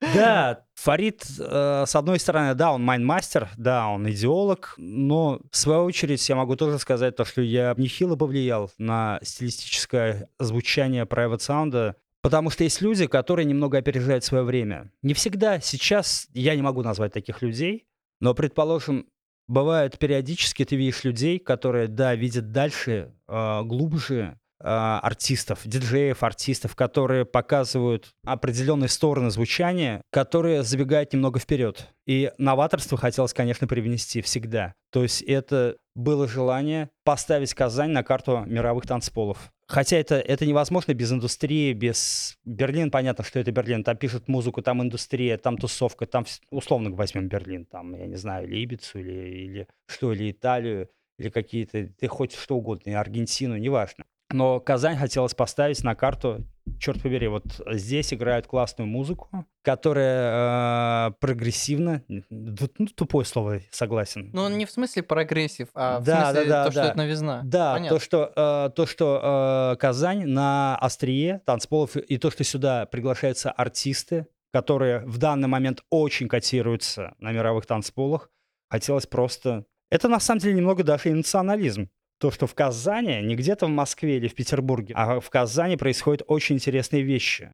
[0.00, 5.82] Да, Фарид, э, с одной стороны, да, он майнмастер, да, он идеолог, но в свою
[5.82, 11.94] очередь я могу тоже сказать то, что я нехило повлиял на стилистическое звучание Private Sound,
[12.22, 14.92] потому что есть люди, которые немного опережают свое время.
[15.02, 17.88] Не всегда, сейчас я не могу назвать таких людей,
[18.20, 19.08] но, предположим,
[19.48, 26.74] бывает периодически ты видишь людей, которые, да, видят дальше, э, глубже, а, артистов, диджеев, артистов,
[26.74, 31.86] которые показывают определенные стороны звучания, которые забегают немного вперед.
[32.06, 34.74] И новаторство хотелось, конечно, привнести всегда.
[34.90, 39.52] То есть это было желание поставить Казань на карту мировых танцполов.
[39.66, 42.38] Хотя это, это невозможно без индустрии, без...
[42.44, 43.82] Берлин, понятно, что это Берлин.
[43.82, 48.48] Там пишут музыку, там индустрия, там тусовка, там, условно возьмем Берлин, там, я не знаю,
[48.48, 54.04] или или, или что, или Италию, или какие-то, ты хоть что угодно, и Аргентину, неважно.
[54.30, 56.46] Но Казань хотелось поставить на карту,
[56.78, 59.28] черт побери, вот здесь играют классную музыку,
[59.62, 62.02] которая э, прогрессивна.
[62.08, 62.56] Ну,
[62.94, 64.30] тупое слово, согласен.
[64.32, 66.88] Ну, он не в смысле прогрессив, а в Да, смысле да, да, то, что да.
[66.88, 67.40] это новизна.
[67.44, 67.98] Да, Понятно.
[67.98, 73.50] то, что, э, то, что э, Казань на острие танцполов, и то, что сюда приглашаются
[73.50, 78.30] артисты, которые в данный момент очень котируются на мировых танцполах,
[78.70, 79.64] хотелось просто...
[79.90, 81.88] Это на самом деле немного даже и национализм.
[82.18, 86.22] То, что в Казани, не где-то в Москве или в Петербурге, а в Казани происходят
[86.26, 87.52] очень интересные вещи.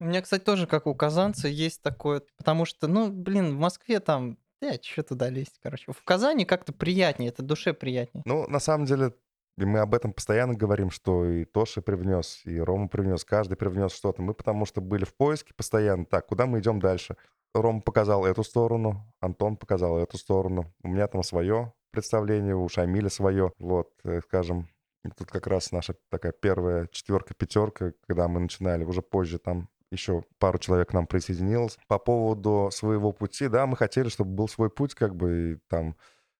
[0.00, 4.00] У меня, кстати, тоже, как у казанца, есть такое, потому что, ну, блин, в Москве
[4.00, 5.92] там, да, что туда лезть, короче.
[5.92, 8.22] В Казани как-то приятнее, это душе приятнее.
[8.26, 9.12] Ну, на самом деле,
[9.56, 13.92] И мы об этом постоянно говорим, что и Тоша привнес, и Рома привнес, каждый привнес
[13.92, 14.20] что-то.
[14.20, 16.06] Мы потому что были в поиске постоянно.
[16.06, 17.16] Так, куда мы идем дальше?
[17.54, 20.74] Рома показал эту сторону, Антон показал эту сторону.
[20.82, 23.52] У меня там свое представление, у Шамиля свое.
[23.58, 24.68] Вот, э, скажем,
[25.16, 30.58] тут как раз наша такая первая четверка-пятерка, когда мы начинали, уже позже там еще пару
[30.58, 31.78] человек к нам присоединилось.
[31.88, 35.96] По поводу своего пути, да, мы хотели, чтобы был свой путь, как бы, и там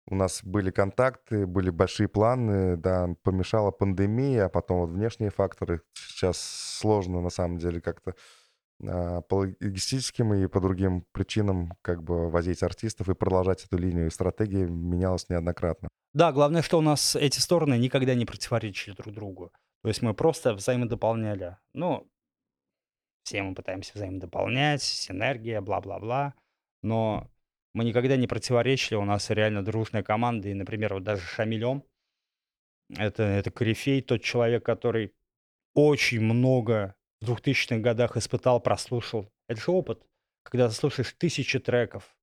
[0.06, 5.80] у нас были контакты, были большие планы, да, помешала пандемия, а потом вот внешние факторы.
[5.94, 8.14] Сейчас сложно, на самом деле, как-то
[8.82, 14.06] а, по логистическим и по другим причинам как бы возить артистов и продолжать эту линию.
[14.06, 15.88] И стратегия менялась неоднократно.
[16.12, 19.52] Да, главное, что у нас эти стороны никогда не противоречили друг другу.
[19.82, 21.58] То есть мы просто взаимодополняли.
[21.72, 22.08] Ну,
[23.24, 26.34] все мы пытаемся взаимодополнять, синергия, бла-бла-бла.
[26.82, 27.30] Но
[27.74, 30.48] мы никогда не противоречили, у нас реально дружная команда.
[30.48, 31.82] И, например, вот даже Шамилем,
[32.96, 35.12] это, это корифей, тот человек, который
[35.74, 39.30] очень много в 2000-х годах испытал, прослушал.
[39.48, 40.02] Это же опыт,
[40.42, 42.14] когда ты слушаешь тысячи треков,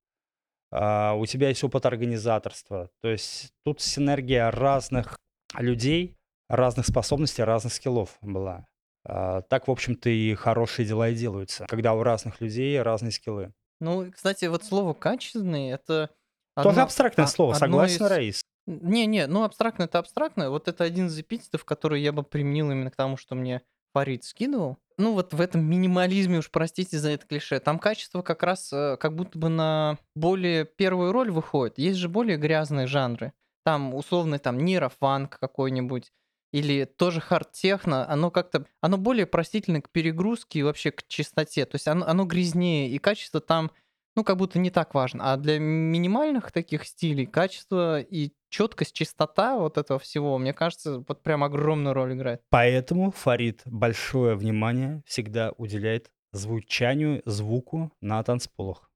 [0.70, 2.90] а, у тебя есть опыт организаторства.
[3.02, 5.18] То есть тут синергия разных
[5.58, 6.16] людей,
[6.48, 8.66] разных способностей, разных скиллов была.
[9.04, 13.52] А, так, в общем-то, и хорошие дела и делаются, когда у разных людей разные скиллы.
[13.80, 16.10] Ну, кстати, вот слово «качественный»— это...
[16.54, 18.42] Тоже одно- абстрактное а- слово, согласен, из- Раис?
[18.66, 20.50] Не-не, ну абстрактно это абстрактно.
[20.50, 24.24] Вот это один из эпитетов, который я бы применил именно к тому, что мне Фарид
[24.24, 24.78] скидывал.
[24.98, 28.96] Ну вот в этом минимализме, уж простите за это клише, там качество как раз э,
[28.98, 31.78] как будто бы на более первую роль выходит.
[31.78, 33.32] Есть же более грязные жанры.
[33.64, 36.12] Там условный там нейрофанк какой-нибудь
[36.52, 41.64] или тоже хард-техно, оно как-то, оно более простительно к перегрузке и вообще к чистоте.
[41.64, 43.70] То есть оно, оно грязнее, и качество там,
[44.14, 45.32] ну, как будто не так важно.
[45.32, 51.22] А для минимальных таких стилей качество и четкость, чистота вот этого всего, мне кажется, вот
[51.22, 52.42] прям огромную роль играет.
[52.50, 58.90] Поэтому Фарид большое внимание всегда уделяет звучанию, звуку на танцполах.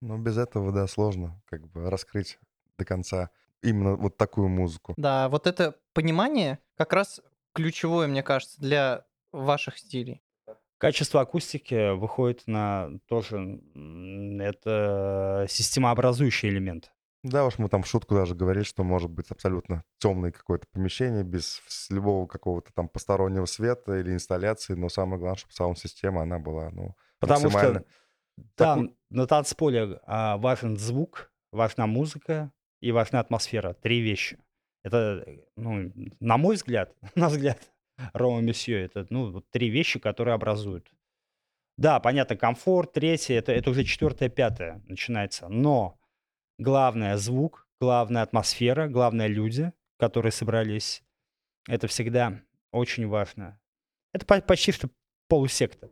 [0.00, 2.38] Но без этого, да, сложно как бы раскрыть
[2.78, 3.30] до конца
[3.62, 4.94] именно вот такую музыку.
[4.96, 7.20] Да, вот это понимание как раз
[7.54, 10.20] ключевое, мне кажется, для ваших стилей.
[10.78, 13.60] Качество акустики выходит на тоже,
[14.40, 16.92] это системообразующий элемент.
[17.26, 21.24] Да уж, мы там в шутку даже говорили, что может быть абсолютно темное какое-то помещение,
[21.24, 26.38] без с- любого какого-то там постороннего света или инсталляции, но самое главное, чтобы саунд-система, она
[26.38, 27.80] была, ну, Потому максимально...
[27.80, 27.86] что
[28.54, 33.72] там Таку- на танцполе а, важен звук, важна музыка и важна атмосфера.
[33.74, 34.38] Три вещи.
[34.84, 37.58] Это, э, ну, на мой взгляд, на взгляд
[38.12, 40.92] Рома Месье, это, ну, вот три вещи, которые образуют.
[41.76, 45.48] Да, понятно, комфорт, третье, это, это уже четвертое, пятое начинается.
[45.48, 45.95] Но
[46.58, 51.02] главное звук, главная атмосфера, главное люди, которые собрались.
[51.68, 52.40] Это всегда
[52.72, 53.60] очень важно.
[54.12, 54.88] Это по- почти что
[55.28, 55.90] полусекта.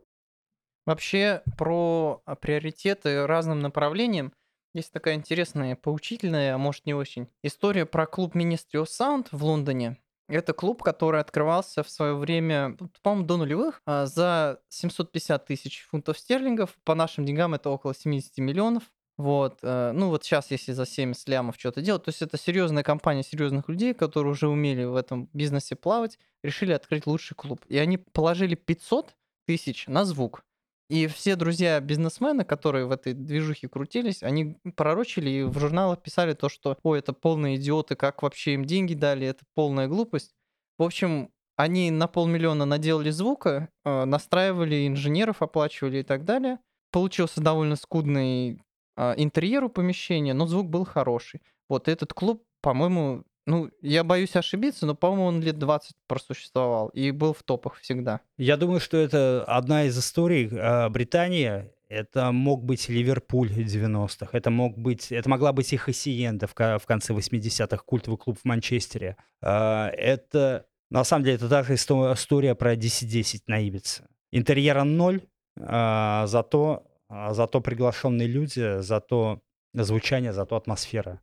[0.85, 4.33] Вообще про а, приоритеты разным направлениям
[4.73, 9.43] есть такая интересная, поучительная, а может не очень, история про клуб Ministry of Sound в
[9.43, 9.97] Лондоне.
[10.27, 16.17] Это клуб, который открывался в свое время, по-моему, до нулевых, а, за 750 тысяч фунтов
[16.17, 16.77] стерлингов.
[16.83, 18.83] По нашим деньгам это около 70 миллионов.
[19.17, 22.83] Вот, э, ну вот сейчас, если за 70 лямов что-то делать, то есть это серьезная
[22.83, 27.61] компания серьезных людей, которые уже умели в этом бизнесе плавать, решили открыть лучший клуб.
[27.67, 29.15] И они положили 500
[29.47, 30.43] тысяч на звук.
[30.89, 36.33] И все друзья бизнесмены, которые в этой движухе крутились, они пророчили и в журналах писали
[36.33, 40.35] то, что «Ой, это полные идиоты, как вообще им деньги дали, это полная глупость».
[40.77, 46.59] В общем, они на полмиллиона наделали звука, э, настраивали инженеров, оплачивали и так далее.
[46.91, 48.61] Получился довольно скудный
[48.97, 51.41] э, интерьер у помещения, но звук был хороший.
[51.69, 57.11] Вот этот клуб, по-моему, ну, я боюсь ошибиться, но, по-моему, он лет 20 просуществовал и
[57.11, 58.21] был в топах всегда.
[58.37, 61.69] Я думаю, что это одна из историй э, Британии.
[61.87, 67.13] Это мог быть Ливерпуль 90-х, это, мог быть, это могла быть и Хассиенда в, конце
[67.13, 69.17] 80-х, культовый клуб в Манчестере.
[69.41, 74.07] Э, это, на самом деле, это исто- история про 10-10 на Ибице.
[74.31, 75.21] Интерьера ноль,
[75.55, 79.41] зато, зато приглашенные люди, зато
[79.73, 81.21] звучание, зато атмосфера.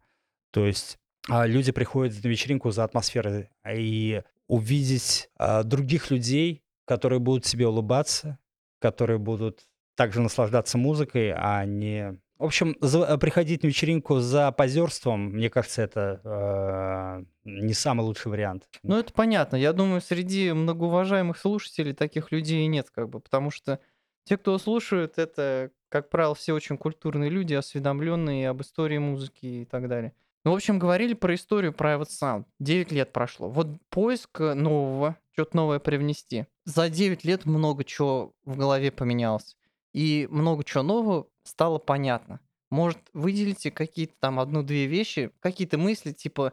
[0.50, 7.20] То есть а, люди приходят на вечеринку за атмосферой и увидеть а, других людей, которые
[7.20, 8.38] будут себе улыбаться,
[8.80, 9.66] которые будут
[9.96, 12.18] также наслаждаться музыкой, а не...
[12.38, 12.74] В общем,
[13.20, 18.68] приходить на вечеринку за позерством, мне кажется, это э, не самый лучший вариант.
[18.82, 19.54] Ну, это понятно.
[19.54, 23.78] Я думаю, среди многоуважаемых слушателей таких людей нет, как бы, потому что
[24.24, 29.64] те, кто слушают, это, как правило, все очень культурные люди, осведомленные об истории музыки и
[29.64, 30.12] так далее.
[30.44, 32.44] Ну, в общем, говорили про историю Private Sound.
[32.58, 33.48] 9 лет прошло.
[33.48, 36.46] Вот поиск нового, что-то новое привнести.
[36.64, 39.56] За 9 лет много чего в голове поменялось.
[39.92, 42.40] И много чего нового стало понятно.
[42.70, 46.52] Может, выделите какие-то там одну-две вещи, какие-то мысли, типа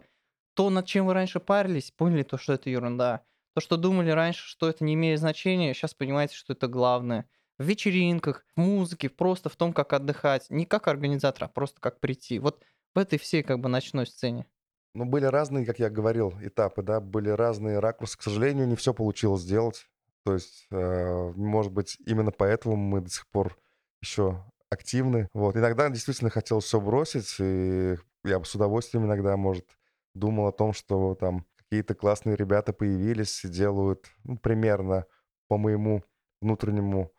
[0.53, 3.23] то, над чем вы раньше парились, поняли то, что это ерунда.
[3.55, 7.25] То, что думали раньше, что это не имеет значения, сейчас понимаете, что это главное.
[7.59, 10.47] В вечеринках, в музыке, просто в том, как отдыхать.
[10.49, 12.39] Не как организатор, а просто как прийти.
[12.39, 12.63] Вот
[12.95, 14.47] в этой всей как бы ночной сцене?
[14.95, 18.17] Ну, были разные, как я говорил, этапы, да, были разные ракурсы.
[18.17, 19.85] К сожалению, не все получилось сделать.
[20.23, 23.57] То есть, э, может быть, именно поэтому мы до сих пор
[24.01, 25.27] еще активны.
[25.33, 25.55] Вот.
[25.55, 29.65] Иногда действительно хотелось все бросить, и я с удовольствием иногда, может,
[30.13, 35.05] думал о том, что там какие-то классные ребята появились и делают ну, примерно
[35.47, 36.03] по моему
[36.41, 37.11] внутреннему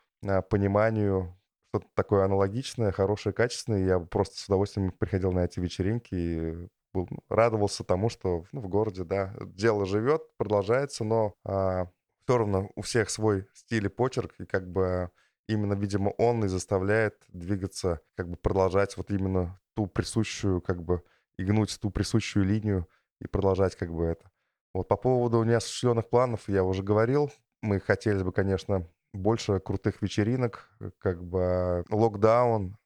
[0.48, 1.36] пониманию
[1.70, 3.84] что-то такое аналогичное, хорошее, качественное.
[3.84, 8.60] Я просто с удовольствием приходил на эти вечеринки и был, ну, радовался тому, что ну,
[8.60, 11.86] в городе, да, дело живет, продолжается, но а,
[12.24, 15.10] все равно у всех свой стиль и почерк, и как бы
[15.48, 21.02] именно, видимо, он и заставляет двигаться, как бы продолжать вот именно ту присущую, как бы,
[21.36, 22.88] и гнуть ту присущую линию
[23.20, 24.30] и продолжать как бы это.
[24.74, 27.32] Вот по поводу неосуществленных планов я уже говорил.
[27.62, 32.76] Мы хотели бы, конечно, больше крутых вечеринок, э, как бы локдаун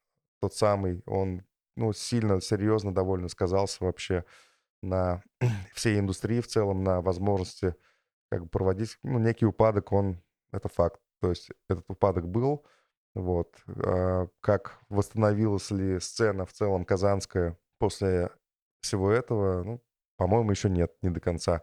[0.41, 1.43] тот самый, он
[1.77, 4.25] ну, сильно, серьезно довольно сказался вообще
[4.83, 5.23] на
[5.75, 7.75] всей индустрии в целом, на возможности
[8.31, 11.01] как бы проводить, ну, некий упадок, он, это факт.
[11.21, 12.65] То есть этот упадок был,
[13.15, 13.55] вот.
[13.67, 18.31] А как восстановилась ли сцена в целом казанская после
[18.81, 19.83] всего этого, ну,
[20.17, 21.63] по-моему, еще нет, не до конца.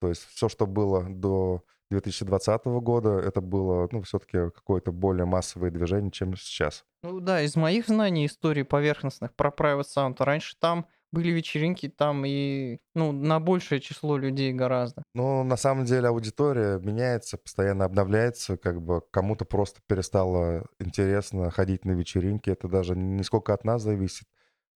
[0.00, 5.70] То есть все, что было до 2020 года это было, ну, все-таки какое-то более массовое
[5.70, 6.84] движение, чем сейчас.
[7.02, 12.24] Ну да, из моих знаний истории поверхностных про Private Sound, раньше там были вечеринки, там
[12.26, 15.04] и, ну, на большее число людей гораздо.
[15.14, 21.84] Ну, на самом деле аудитория меняется, постоянно обновляется, как бы кому-то просто перестало интересно ходить
[21.84, 24.26] на вечеринки, это даже не сколько от нас зависит,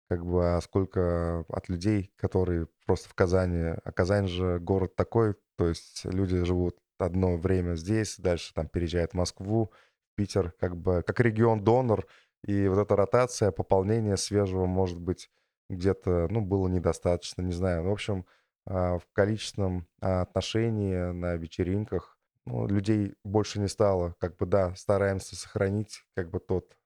[0.09, 3.75] как бы, а сколько от людей, которые просто в Казани.
[3.85, 9.13] А Казань же город такой, то есть люди живут одно время здесь, дальше там переезжает
[9.13, 9.73] в Москву,
[10.17, 12.07] Питер, как бы как регион-донор,
[12.45, 15.31] и вот эта ротация, пополнение свежего, может быть,
[15.69, 17.85] где-то, ну, было недостаточно, не знаю.
[17.85, 18.25] В общем,
[18.67, 24.15] а, в количественном отношении на вечеринках ну, людей больше не стало.
[24.19, 26.77] Как бы, да, стараемся сохранить как бы тот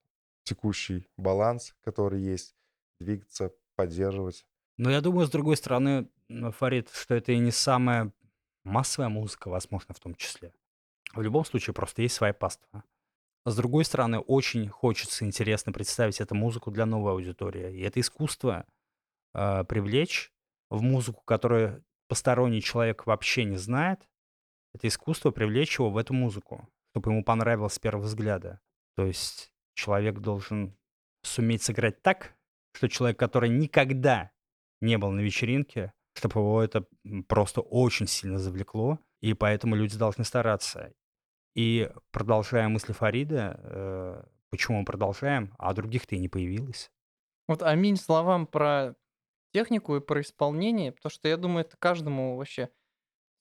[0.43, 2.57] текущий баланс, который есть,
[3.03, 4.45] двигаться, поддерживать.
[4.79, 8.13] Но я думаю, с другой стороны, Фарид, что это и не самая
[8.65, 10.55] Массовая музыка, возможно, в том числе.
[11.15, 12.85] В любом случае, просто есть своя паства.
[13.45, 17.77] С другой стороны, очень хочется интересно представить эту музыку для новой аудитории.
[17.77, 18.67] И это искусство
[19.35, 20.33] э, привлечь
[20.71, 24.09] в музыку, которую посторонний человек вообще не знает.
[24.75, 28.61] Это искусство привлечь его в эту музыку, чтобы ему понравилось с первого взгляда.
[28.95, 30.77] То есть человек должен
[31.23, 32.37] суметь сыграть так,
[32.73, 34.31] что человек, который никогда
[34.81, 36.87] не был на вечеринке, чтобы его это
[37.29, 40.93] просто очень сильно завлекло, и поэтому люди должны стараться.
[41.55, 46.91] И продолжая мысли Фарида, э, почему мы продолжаем, а других-то и не появилось.
[47.49, 48.95] Вот аминь словам про
[49.53, 52.71] технику и про исполнение, потому что я думаю, это каждому вообще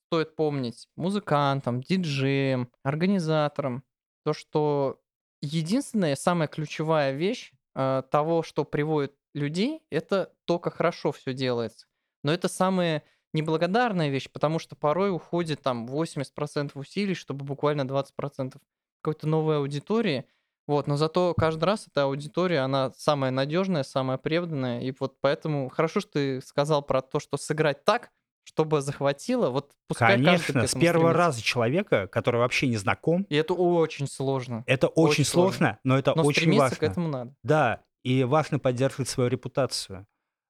[0.07, 3.83] стоит помнить, музыкантам, диджеям, организаторам,
[4.25, 4.99] то, что
[5.41, 11.87] единственная, самая ключевая вещь э, того, что приводит людей, это то, как хорошо все делается.
[12.23, 18.57] Но это самая неблагодарная вещь, потому что порой уходит там 80% усилий, чтобы буквально 20%
[19.01, 20.25] какой-то новой аудитории.
[20.67, 24.81] Вот, но зато каждый раз эта аудитория, она самая надежная, самая преданная.
[24.81, 28.11] И вот поэтому хорошо, что ты сказал про то, что сыграть так,
[28.43, 29.49] чтобы захватило.
[29.49, 31.17] Вот пускай Конечно, с первого стремится.
[31.17, 33.23] раза человека, который вообще не знаком.
[33.23, 34.63] И это очень сложно.
[34.67, 36.77] Это очень, очень сложно, сложно, но это но очень важно.
[36.77, 37.35] к этому надо.
[37.43, 40.07] Да, и важно поддерживать свою репутацию.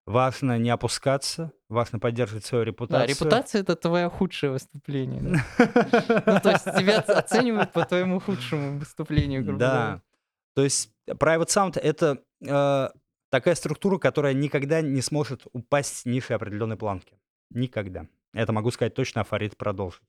[0.07, 3.07] Важно не опускаться, важно поддерживать свою репутацию.
[3.07, 5.21] Да, репутация— это твое худшее выступление.
[6.26, 10.01] Ну, то есть тебя оценивают по твоему худшему выступлению, грубо Да.
[10.55, 12.89] То есть Private Sound— это э,
[13.30, 17.17] такая структура, которая никогда не сможет упасть ниже определенной планки.
[17.49, 18.07] Никогда.
[18.34, 20.01] Это могу сказать точно, а Фарид продолжит.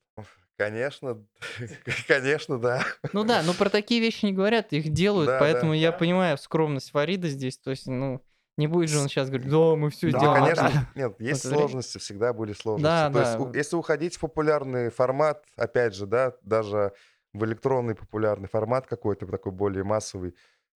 [0.57, 1.25] Конечно,
[2.07, 2.83] конечно, да.
[3.11, 7.27] Ну да, но про такие вещи не говорят, их делают, поэтому я понимаю скромность Фарида
[7.27, 8.21] здесь, то есть, ну,
[8.55, 10.39] не будет же он сейчас говорить, да, мы все да, сделали.
[10.39, 12.83] конечно, нет, есть вот сложности, всегда были сложности.
[12.83, 13.45] Да, То да.
[13.45, 16.93] есть, если уходить в популярный формат, опять же, да, даже
[17.33, 20.35] в электронный популярный формат какой-то такой более массовый,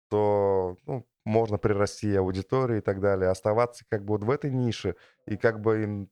[0.08, 3.28] то ну, можно прирасти аудитории и так далее.
[3.28, 6.08] Оставаться как бы вот в этой нише и как бы,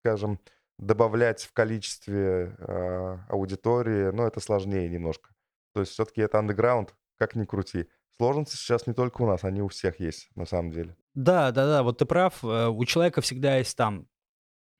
[0.00, 0.40] скажем,
[0.82, 5.30] добавлять в количестве э, аудитории, ну, это сложнее немножко.
[5.74, 7.88] То есть все-таки это андеграунд, как ни крути.
[8.16, 10.96] Сложности сейчас не только у нас, они у всех есть, на самом деле.
[11.14, 12.44] Да, да, да, вот ты прав.
[12.44, 14.08] Э, у человека всегда есть там,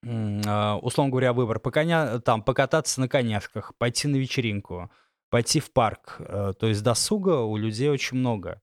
[0.04, 1.60] а, условно говоря, выбор.
[1.60, 4.90] По коня, там, покататься на коняшках, пойти на вечеринку,
[5.30, 6.16] пойти в парк.
[6.18, 8.60] Э, то есть досуга у людей очень много.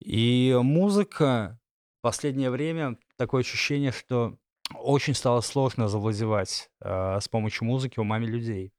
[0.00, 1.60] И музыка
[1.98, 4.38] в последнее время такое ощущение, что
[4.74, 8.72] очень стало сложно завладевать э, с помощью музыки умами людей.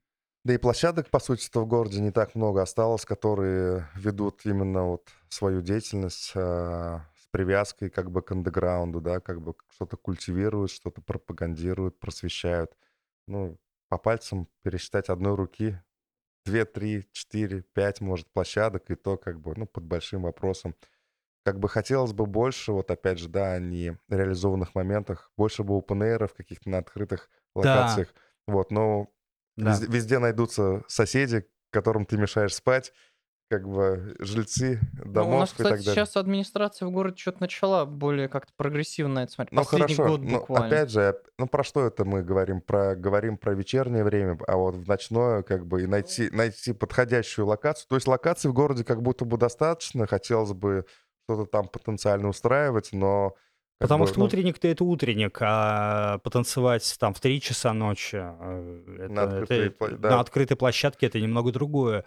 [0.46, 5.10] Да и площадок, по сути, в городе не так много осталось, которые ведут именно вот
[5.28, 11.02] свою деятельность э, с привязкой как бы к андеграунду, да, как бы что-то культивируют, что-то
[11.02, 12.72] пропагандируют, просвещают.
[13.28, 13.60] Ну,
[13.90, 15.80] по пальцам пересчитать одной руки
[16.46, 20.76] две, три, четыре, пять, может, площадок, и то как бы, ну, под большим вопросом.
[21.50, 26.30] Как бы хотелось бы больше, вот опять же, да, не реализованных моментах, больше бы open
[26.38, 28.14] каких-то на открытых локациях.
[28.46, 29.08] Вот, но
[29.58, 29.72] да.
[29.72, 32.94] Везде, везде найдутся соседи, которым ты мешаешь спать,
[33.50, 35.96] как бы жильцы домов ну, у нас, и кстати, так далее.
[35.96, 39.54] сейчас администрация в городе что-то начала более как-то прогрессивно это смотреть.
[39.54, 40.68] Ну Последний хорошо, год но буквально.
[40.68, 42.62] опять же, ну про что это мы говорим?
[42.62, 47.48] Про, говорим про вечернее время, а вот в ночное как бы и найти, найти подходящую
[47.48, 47.88] локацию.
[47.90, 50.86] То есть локаций в городе как будто бы достаточно, хотелось бы
[51.30, 53.36] что-то там потенциально устраивать, но
[53.80, 58.96] Потому бы, что ну, утренник-то это утренник, а потанцевать там в 3 часа ночи э,
[59.00, 60.10] это, на, открытой, это, да.
[60.10, 62.04] на открытой площадке это немного другое.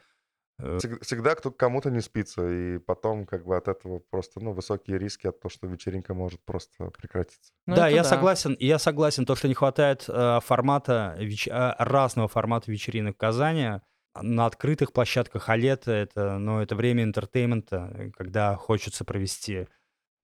[0.58, 4.98] Э, всегда кто кому-то не спится, и потом как бы от этого просто, ну, высокие
[4.98, 7.52] риски от того, что вечеринка может просто прекратиться.
[7.66, 8.08] Ну, да, я да.
[8.08, 11.48] согласен, я согласен, то, что не хватает э, формата, веч...
[11.48, 13.80] Э, разного формата вечеринок в Казани,
[14.20, 19.68] на открытых площадках, а лето это, ну, это время entertainment а, когда хочется провести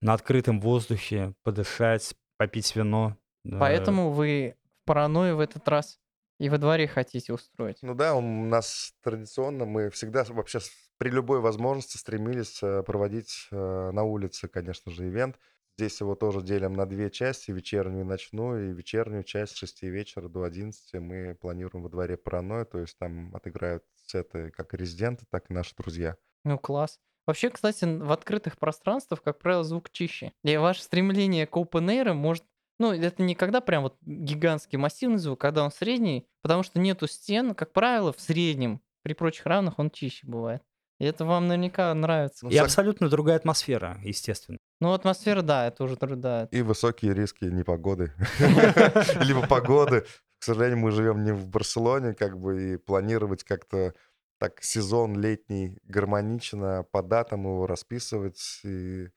[0.00, 3.16] на открытом воздухе, подышать, попить вино.
[3.58, 5.98] Поэтому вы в паранойю в этот раз
[6.38, 7.78] и во дворе хотите устроить.
[7.82, 10.60] Ну да, у нас традиционно, мы всегда вообще
[10.98, 15.38] при любой возможности стремились э, проводить э, на улице, конечно же, ивент.
[15.78, 18.70] Здесь его тоже делим на две части, вечернюю и ночную.
[18.70, 22.98] И вечернюю часть с 6 вечера до 11 мы планируем во дворе паранойя, то есть
[22.98, 26.16] там отыграют сеты как резиденты, так и наши друзья.
[26.44, 26.98] Ну, класс.
[27.28, 30.32] Вообще, кстати, в открытых пространствах, как правило, звук чище.
[30.42, 32.42] И ваше стремление к open может...
[32.80, 37.06] Ну, это не когда прям вот гигантский массивный звук, когда он средний, потому что нету
[37.06, 40.62] стен, как правило, в среднем, при прочих равных он чище бывает.
[40.98, 42.48] И это вам наверняка нравится.
[42.48, 44.58] И абсолютно другая атмосфера, естественно.
[44.80, 46.48] Ну, атмосфера, да, это уже да.
[46.50, 48.12] И высокие риски непогоды.
[49.20, 50.04] Либо погоды.
[50.38, 53.94] К сожалению, мы живем не в Барселоне, как бы, и планировать как-то
[54.38, 59.08] так сезон летний гармонично по датам его расписывать и,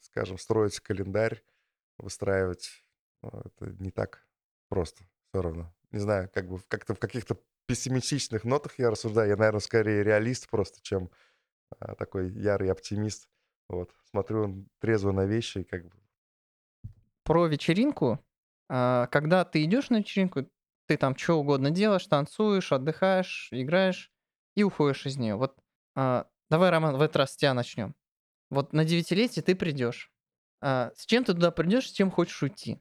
[0.00, 1.42] скажем, строить календарь,
[1.98, 2.70] выстраивать.
[3.22, 4.26] Ну, это не так
[4.68, 5.72] просто все равно.
[5.90, 7.36] Не знаю, как бы как-то в каких-то
[7.66, 9.30] пессимистичных нотах я рассуждаю.
[9.30, 11.10] Я, наверное, скорее реалист просто, чем
[11.78, 13.28] а, такой ярый оптимист.
[13.68, 13.94] Вот.
[14.10, 15.96] Смотрю трезво на вещи и как бы...
[17.24, 18.18] Про вечеринку.
[18.68, 20.48] А, когда ты идешь на вечеринку,
[20.86, 24.12] ты там что угодно делаешь, танцуешь, отдыхаешь, играешь
[24.54, 25.36] и уходишь из нее.
[25.36, 25.56] Вот
[25.94, 27.94] а, давай, Роман, в этот раз с тебя начнем.
[28.50, 30.12] Вот на девятилетие ты придешь.
[30.60, 32.80] С чем ты туда придешь, с чем хочешь уйти?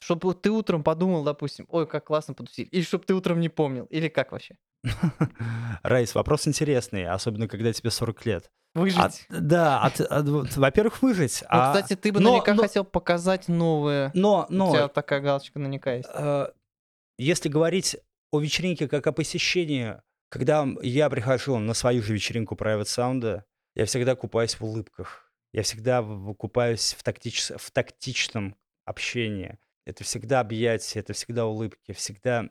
[0.00, 2.66] Чтобы ты утром подумал, допустим, ой, как классно потусили.
[2.68, 3.84] Или чтобы ты утром не помнил.
[3.86, 4.56] Или как вообще?
[5.82, 8.50] Райс, вопрос интересный, особенно когда тебе 40 лет.
[8.74, 8.98] Выжить.
[8.98, 11.42] От, да, от, от, во-первых, выжить.
[11.42, 14.12] Ну, а, кстати, ты бы но, наверняка но, хотел показать новые.
[14.14, 14.70] Но, но...
[14.70, 16.08] У тебя такая галочка наверняка есть.
[16.12, 16.48] Э,
[17.18, 17.96] если говорить
[18.30, 19.96] о вечеринке как о посещении
[20.28, 23.42] когда я прихожу на свою же вечеринку Private Sound,
[23.74, 25.32] я всегда купаюсь в улыбках.
[25.52, 26.02] Я всегда
[26.36, 27.50] купаюсь в, тактич...
[27.56, 29.58] в тактичном общении.
[29.88, 32.50] Это всегда объятия, это всегда улыбки, всегда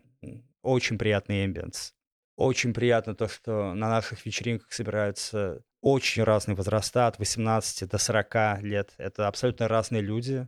[0.63, 1.93] очень приятный эмбиенс.
[2.35, 8.63] Очень приятно то, что на наших вечеринках собираются очень разные возраста, от 18 до 40
[8.63, 8.95] лет.
[8.97, 10.47] Это абсолютно разные люди.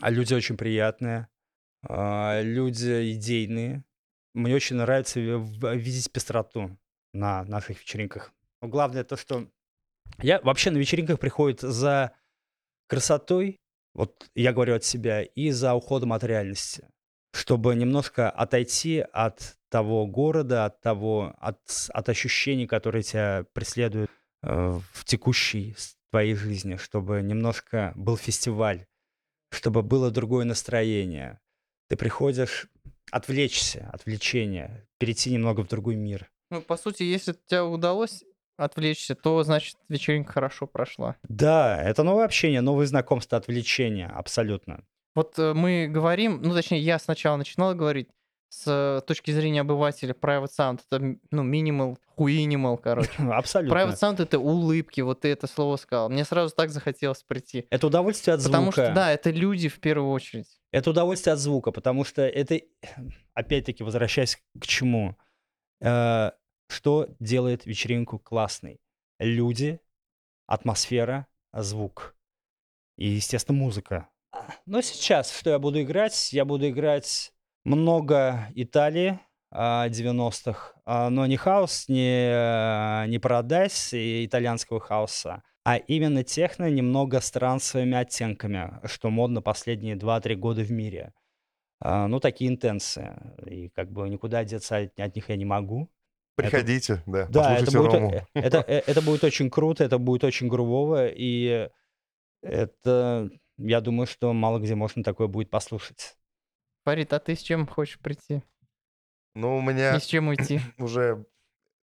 [0.00, 1.26] А люди очень приятные,
[1.82, 3.84] а, люди идейные,
[4.32, 6.78] мне очень нравится видеть пестроту
[7.12, 8.32] на наших вечеринках.
[8.60, 9.50] Но главное то, что
[10.18, 12.12] я вообще на вечеринках приходит за
[12.86, 13.60] красотой,
[13.94, 16.88] вот я говорю от себя, и за уходом от реальности,
[17.32, 24.10] чтобы немножко отойти от того города, от того, от, от ощущений, которые тебя преследуют
[24.42, 25.74] э, в текущей
[26.10, 28.86] твоей жизни, чтобы немножко был фестиваль,
[29.50, 31.40] чтобы было другое настроение.
[31.88, 32.68] Ты приходишь
[33.10, 36.30] отвлечься, отвлечение, перейти немного в другой мир.
[36.50, 38.24] Ну, по сути, если тебе удалось
[38.64, 41.16] отвлечься, то значит вечеринка хорошо прошла.
[41.28, 44.84] Да, это новое общение, новые знакомства, отвлечения, абсолютно.
[45.14, 48.08] Вот э, мы говорим, ну точнее я сначала начинал говорить
[48.48, 53.10] с э, точки зрения обывателя private sound это ну minimal, huinimal, короче.
[53.32, 53.74] Абсолютно.
[53.74, 56.10] Private sound это улыбки, вот ты это слово сказал.
[56.10, 57.66] Мне сразу так захотелось прийти.
[57.70, 58.58] Это удовольствие от звука.
[58.58, 60.48] Потому что, да, это люди в первую очередь.
[60.70, 62.60] Это удовольствие от звука, потому что это,
[63.32, 65.16] опять-таки, возвращаясь к чему,
[65.80, 66.30] э,
[66.72, 68.80] что делает вечеринку классной?
[69.18, 69.80] Люди,
[70.46, 72.16] атмосфера, звук
[72.96, 74.08] и, естественно, музыка.
[74.66, 76.32] Но сейчас что я буду играть?
[76.32, 77.32] Я буду играть
[77.64, 79.20] много Италии
[79.50, 86.24] а, 90-х, а, но не хаос, не, э, не Paradise и итальянского хаоса, а именно
[86.24, 91.12] техно немного с трансовыми оттенками, что модно последние 2-3 года в мире.
[91.80, 93.14] А, Ну, такие интенсы.
[93.46, 95.90] И как бы никуда деться от, от них я не могу.
[96.36, 98.26] Приходите, да, Да, это послушайте будет, Рому.
[98.34, 101.68] это, э, это будет очень круто, это будет очень грувово, и
[102.42, 106.16] это, я думаю, что мало где можно такое будет послушать.
[106.84, 108.42] Фарид, а ты с чем хочешь прийти?
[109.34, 110.60] Ну, у И меня с чем уйти?
[110.78, 111.26] уже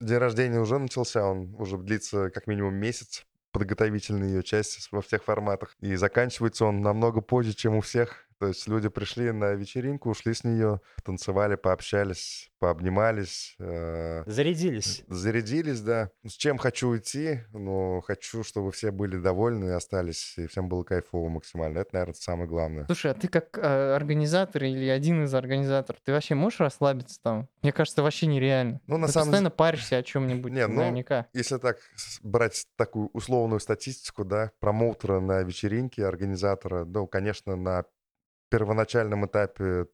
[0.02, 5.24] день рождения уже начался, он уже длится как минимум месяц, подготовительные ее части во всех
[5.24, 5.76] форматах.
[5.80, 8.29] И заканчивается он намного позже, чем у всех.
[8.40, 15.04] То есть люди пришли на вечеринку, ушли с нее, танцевали, пообщались, пообнимались, э, Зарядились.
[15.10, 16.10] зарядились, да.
[16.26, 17.42] С чем хочу уйти?
[17.52, 21.80] Ну, хочу, чтобы все были довольны и остались, и всем было кайфово максимально.
[21.80, 22.86] Это, наверное, самое главное.
[22.86, 27.50] Слушай, а ты как э, организатор или один из организаторов, ты вообще можешь расслабиться там?
[27.62, 28.80] Мне кажется, вообще нереально.
[28.88, 31.28] Ну, на ты самом постоянно паришься о чем-нибудь, Не, ну, наверняка.
[31.34, 31.78] Если так
[32.24, 37.84] брать такую условную статистику, да, промоутера на вечеринке, организатора, ну, конечно, на
[38.50, 39.88] первоначальном этапе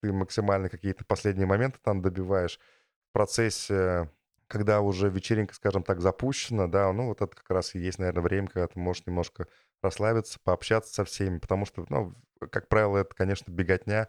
[0.00, 2.58] ты максимально какие-то последние моменты там добиваешь.
[3.10, 4.10] В процессе,
[4.46, 8.22] когда уже вечеринка, скажем так, запущена, да, ну, вот это как раз и есть, наверное,
[8.22, 9.48] время, когда ты можешь немножко
[9.82, 12.14] расслабиться, пообщаться со всеми, потому что, ну,
[12.50, 14.08] как правило, это, конечно, беготня.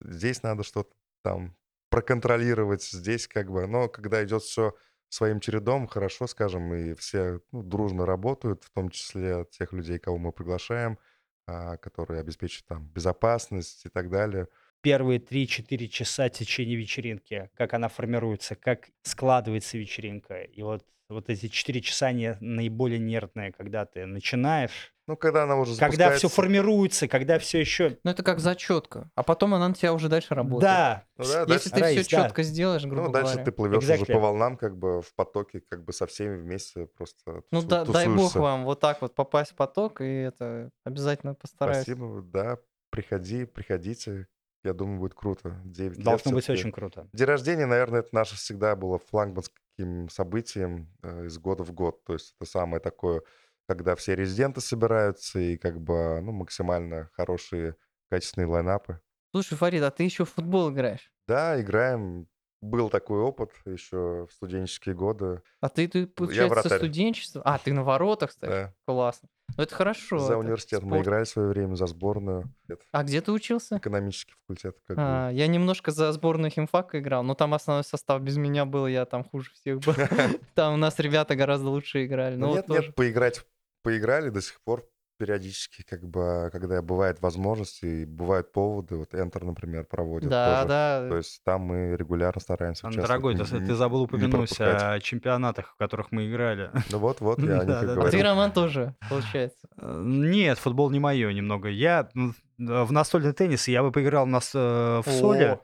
[0.00, 1.56] Здесь надо что-то там
[1.90, 4.74] проконтролировать, здесь как бы, но когда идет все
[5.08, 9.98] своим чередом, хорошо, скажем, и все ну, дружно работают, в том числе от тех людей,
[9.98, 10.98] кого мы приглашаем,
[11.46, 14.48] которые обеспечат там безопасность и так далее.
[14.82, 20.42] Первые 3-4 часа течения вечеринки, как она формируется, как складывается вечеринка.
[20.42, 25.56] И вот, вот эти 4 часа не, наиболее нервные, когда ты начинаешь, Ну, когда она
[25.56, 27.96] уже когда все запускается- формируется, когда все еще...
[28.02, 29.08] Ну, это как зачетка.
[29.14, 30.62] А потом она на тебя уже дальше работает.
[30.62, 32.22] Да, Ну да, Если дальше, ты Райс, все да.
[32.24, 33.44] четко сделаешь, грубо ну, дальше говоря.
[33.44, 34.12] ты плывешь уже Exactly.
[34.12, 37.84] по волнам, как бы в потоке, как бы со всеми вместе просто Ну, тусу- да,
[37.84, 41.82] дай бог вам вот так вот попасть в поток, и это обязательно постараюсь.
[41.84, 42.58] Спасибо, да,
[42.90, 44.26] приходи, приходите,
[44.64, 45.54] я думаю, будет круто.
[45.64, 46.62] 9 лет должно быть всё-таки.
[46.62, 47.08] очень круто.
[47.12, 52.02] День рождения, наверное, это наше всегда было флагманским событием э, из года в год.
[52.04, 53.22] То есть это самое такое,
[53.66, 57.76] когда все резиденты собираются и как бы ну, максимально хорошие,
[58.10, 59.00] качественные лайнапы.
[59.32, 61.10] Слушай, Фарид, а ты еще в футбол играешь?
[61.26, 62.26] Да, играем.
[62.62, 65.42] Был такой опыт еще в студенческие годы.
[65.60, 67.42] А ты, ты получается, студенчества?
[67.44, 68.50] А, ты на воротах, кстати.
[68.50, 68.74] Да.
[68.86, 69.28] Классно.
[69.56, 70.18] Ну, это хорошо.
[70.18, 71.02] За это университет мы спорт.
[71.06, 72.52] играли в свое время, за сборную.
[72.68, 73.76] Это А где ты учился?
[73.76, 74.76] экономический факультет.
[74.86, 75.02] Как бы.
[75.02, 79.04] А, я немножко за сборную химфака играл, но там основной состав без меня был, я
[79.04, 79.94] там хуже всех был.
[80.54, 82.36] Там у нас ребята гораздо лучше играли.
[82.36, 83.44] Нет, нет, поиграть
[83.86, 84.84] поиграли до сих пор
[85.18, 88.96] периодически, как бы, когда бывает возможность и бывают поводы.
[88.96, 90.68] Вот Enter, например, проводит Да, тоже.
[90.68, 91.08] да.
[91.08, 93.08] То есть там мы регулярно стараемся участвовать.
[93.08, 96.70] Дорогой, не- ты, ты забыл упомянуть о чемпионатах, в которых мы играли.
[96.90, 97.80] Ну вот, вот, я Да.
[97.80, 99.68] А ты, Роман, тоже, получается.
[99.78, 101.68] Э, Нет, футбол не мое немного.
[101.68, 105.60] Я м, э, в настольный теннис я бы поиграл нас э, в соле.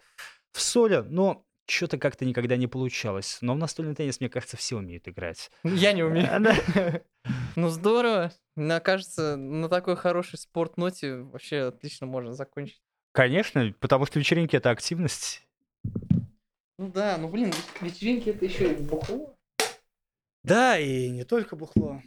[0.52, 3.38] В соле, но что-то как-то никогда не получалось.
[3.40, 5.50] Но в настольный теннис, мне кажется, все умеют играть.
[5.64, 6.28] Я не умею.
[6.30, 7.00] А.
[7.54, 8.32] Ну, здорово.
[8.56, 12.82] Мне кажется, на такой хорошей спорт-ноте вообще отлично можно закончить.
[13.12, 15.46] Конечно, потому что вечеринки это активность.
[16.78, 19.36] Ну да, ну блин, вечеринки это еще и бухло.
[20.42, 22.02] Да, и не только бухло.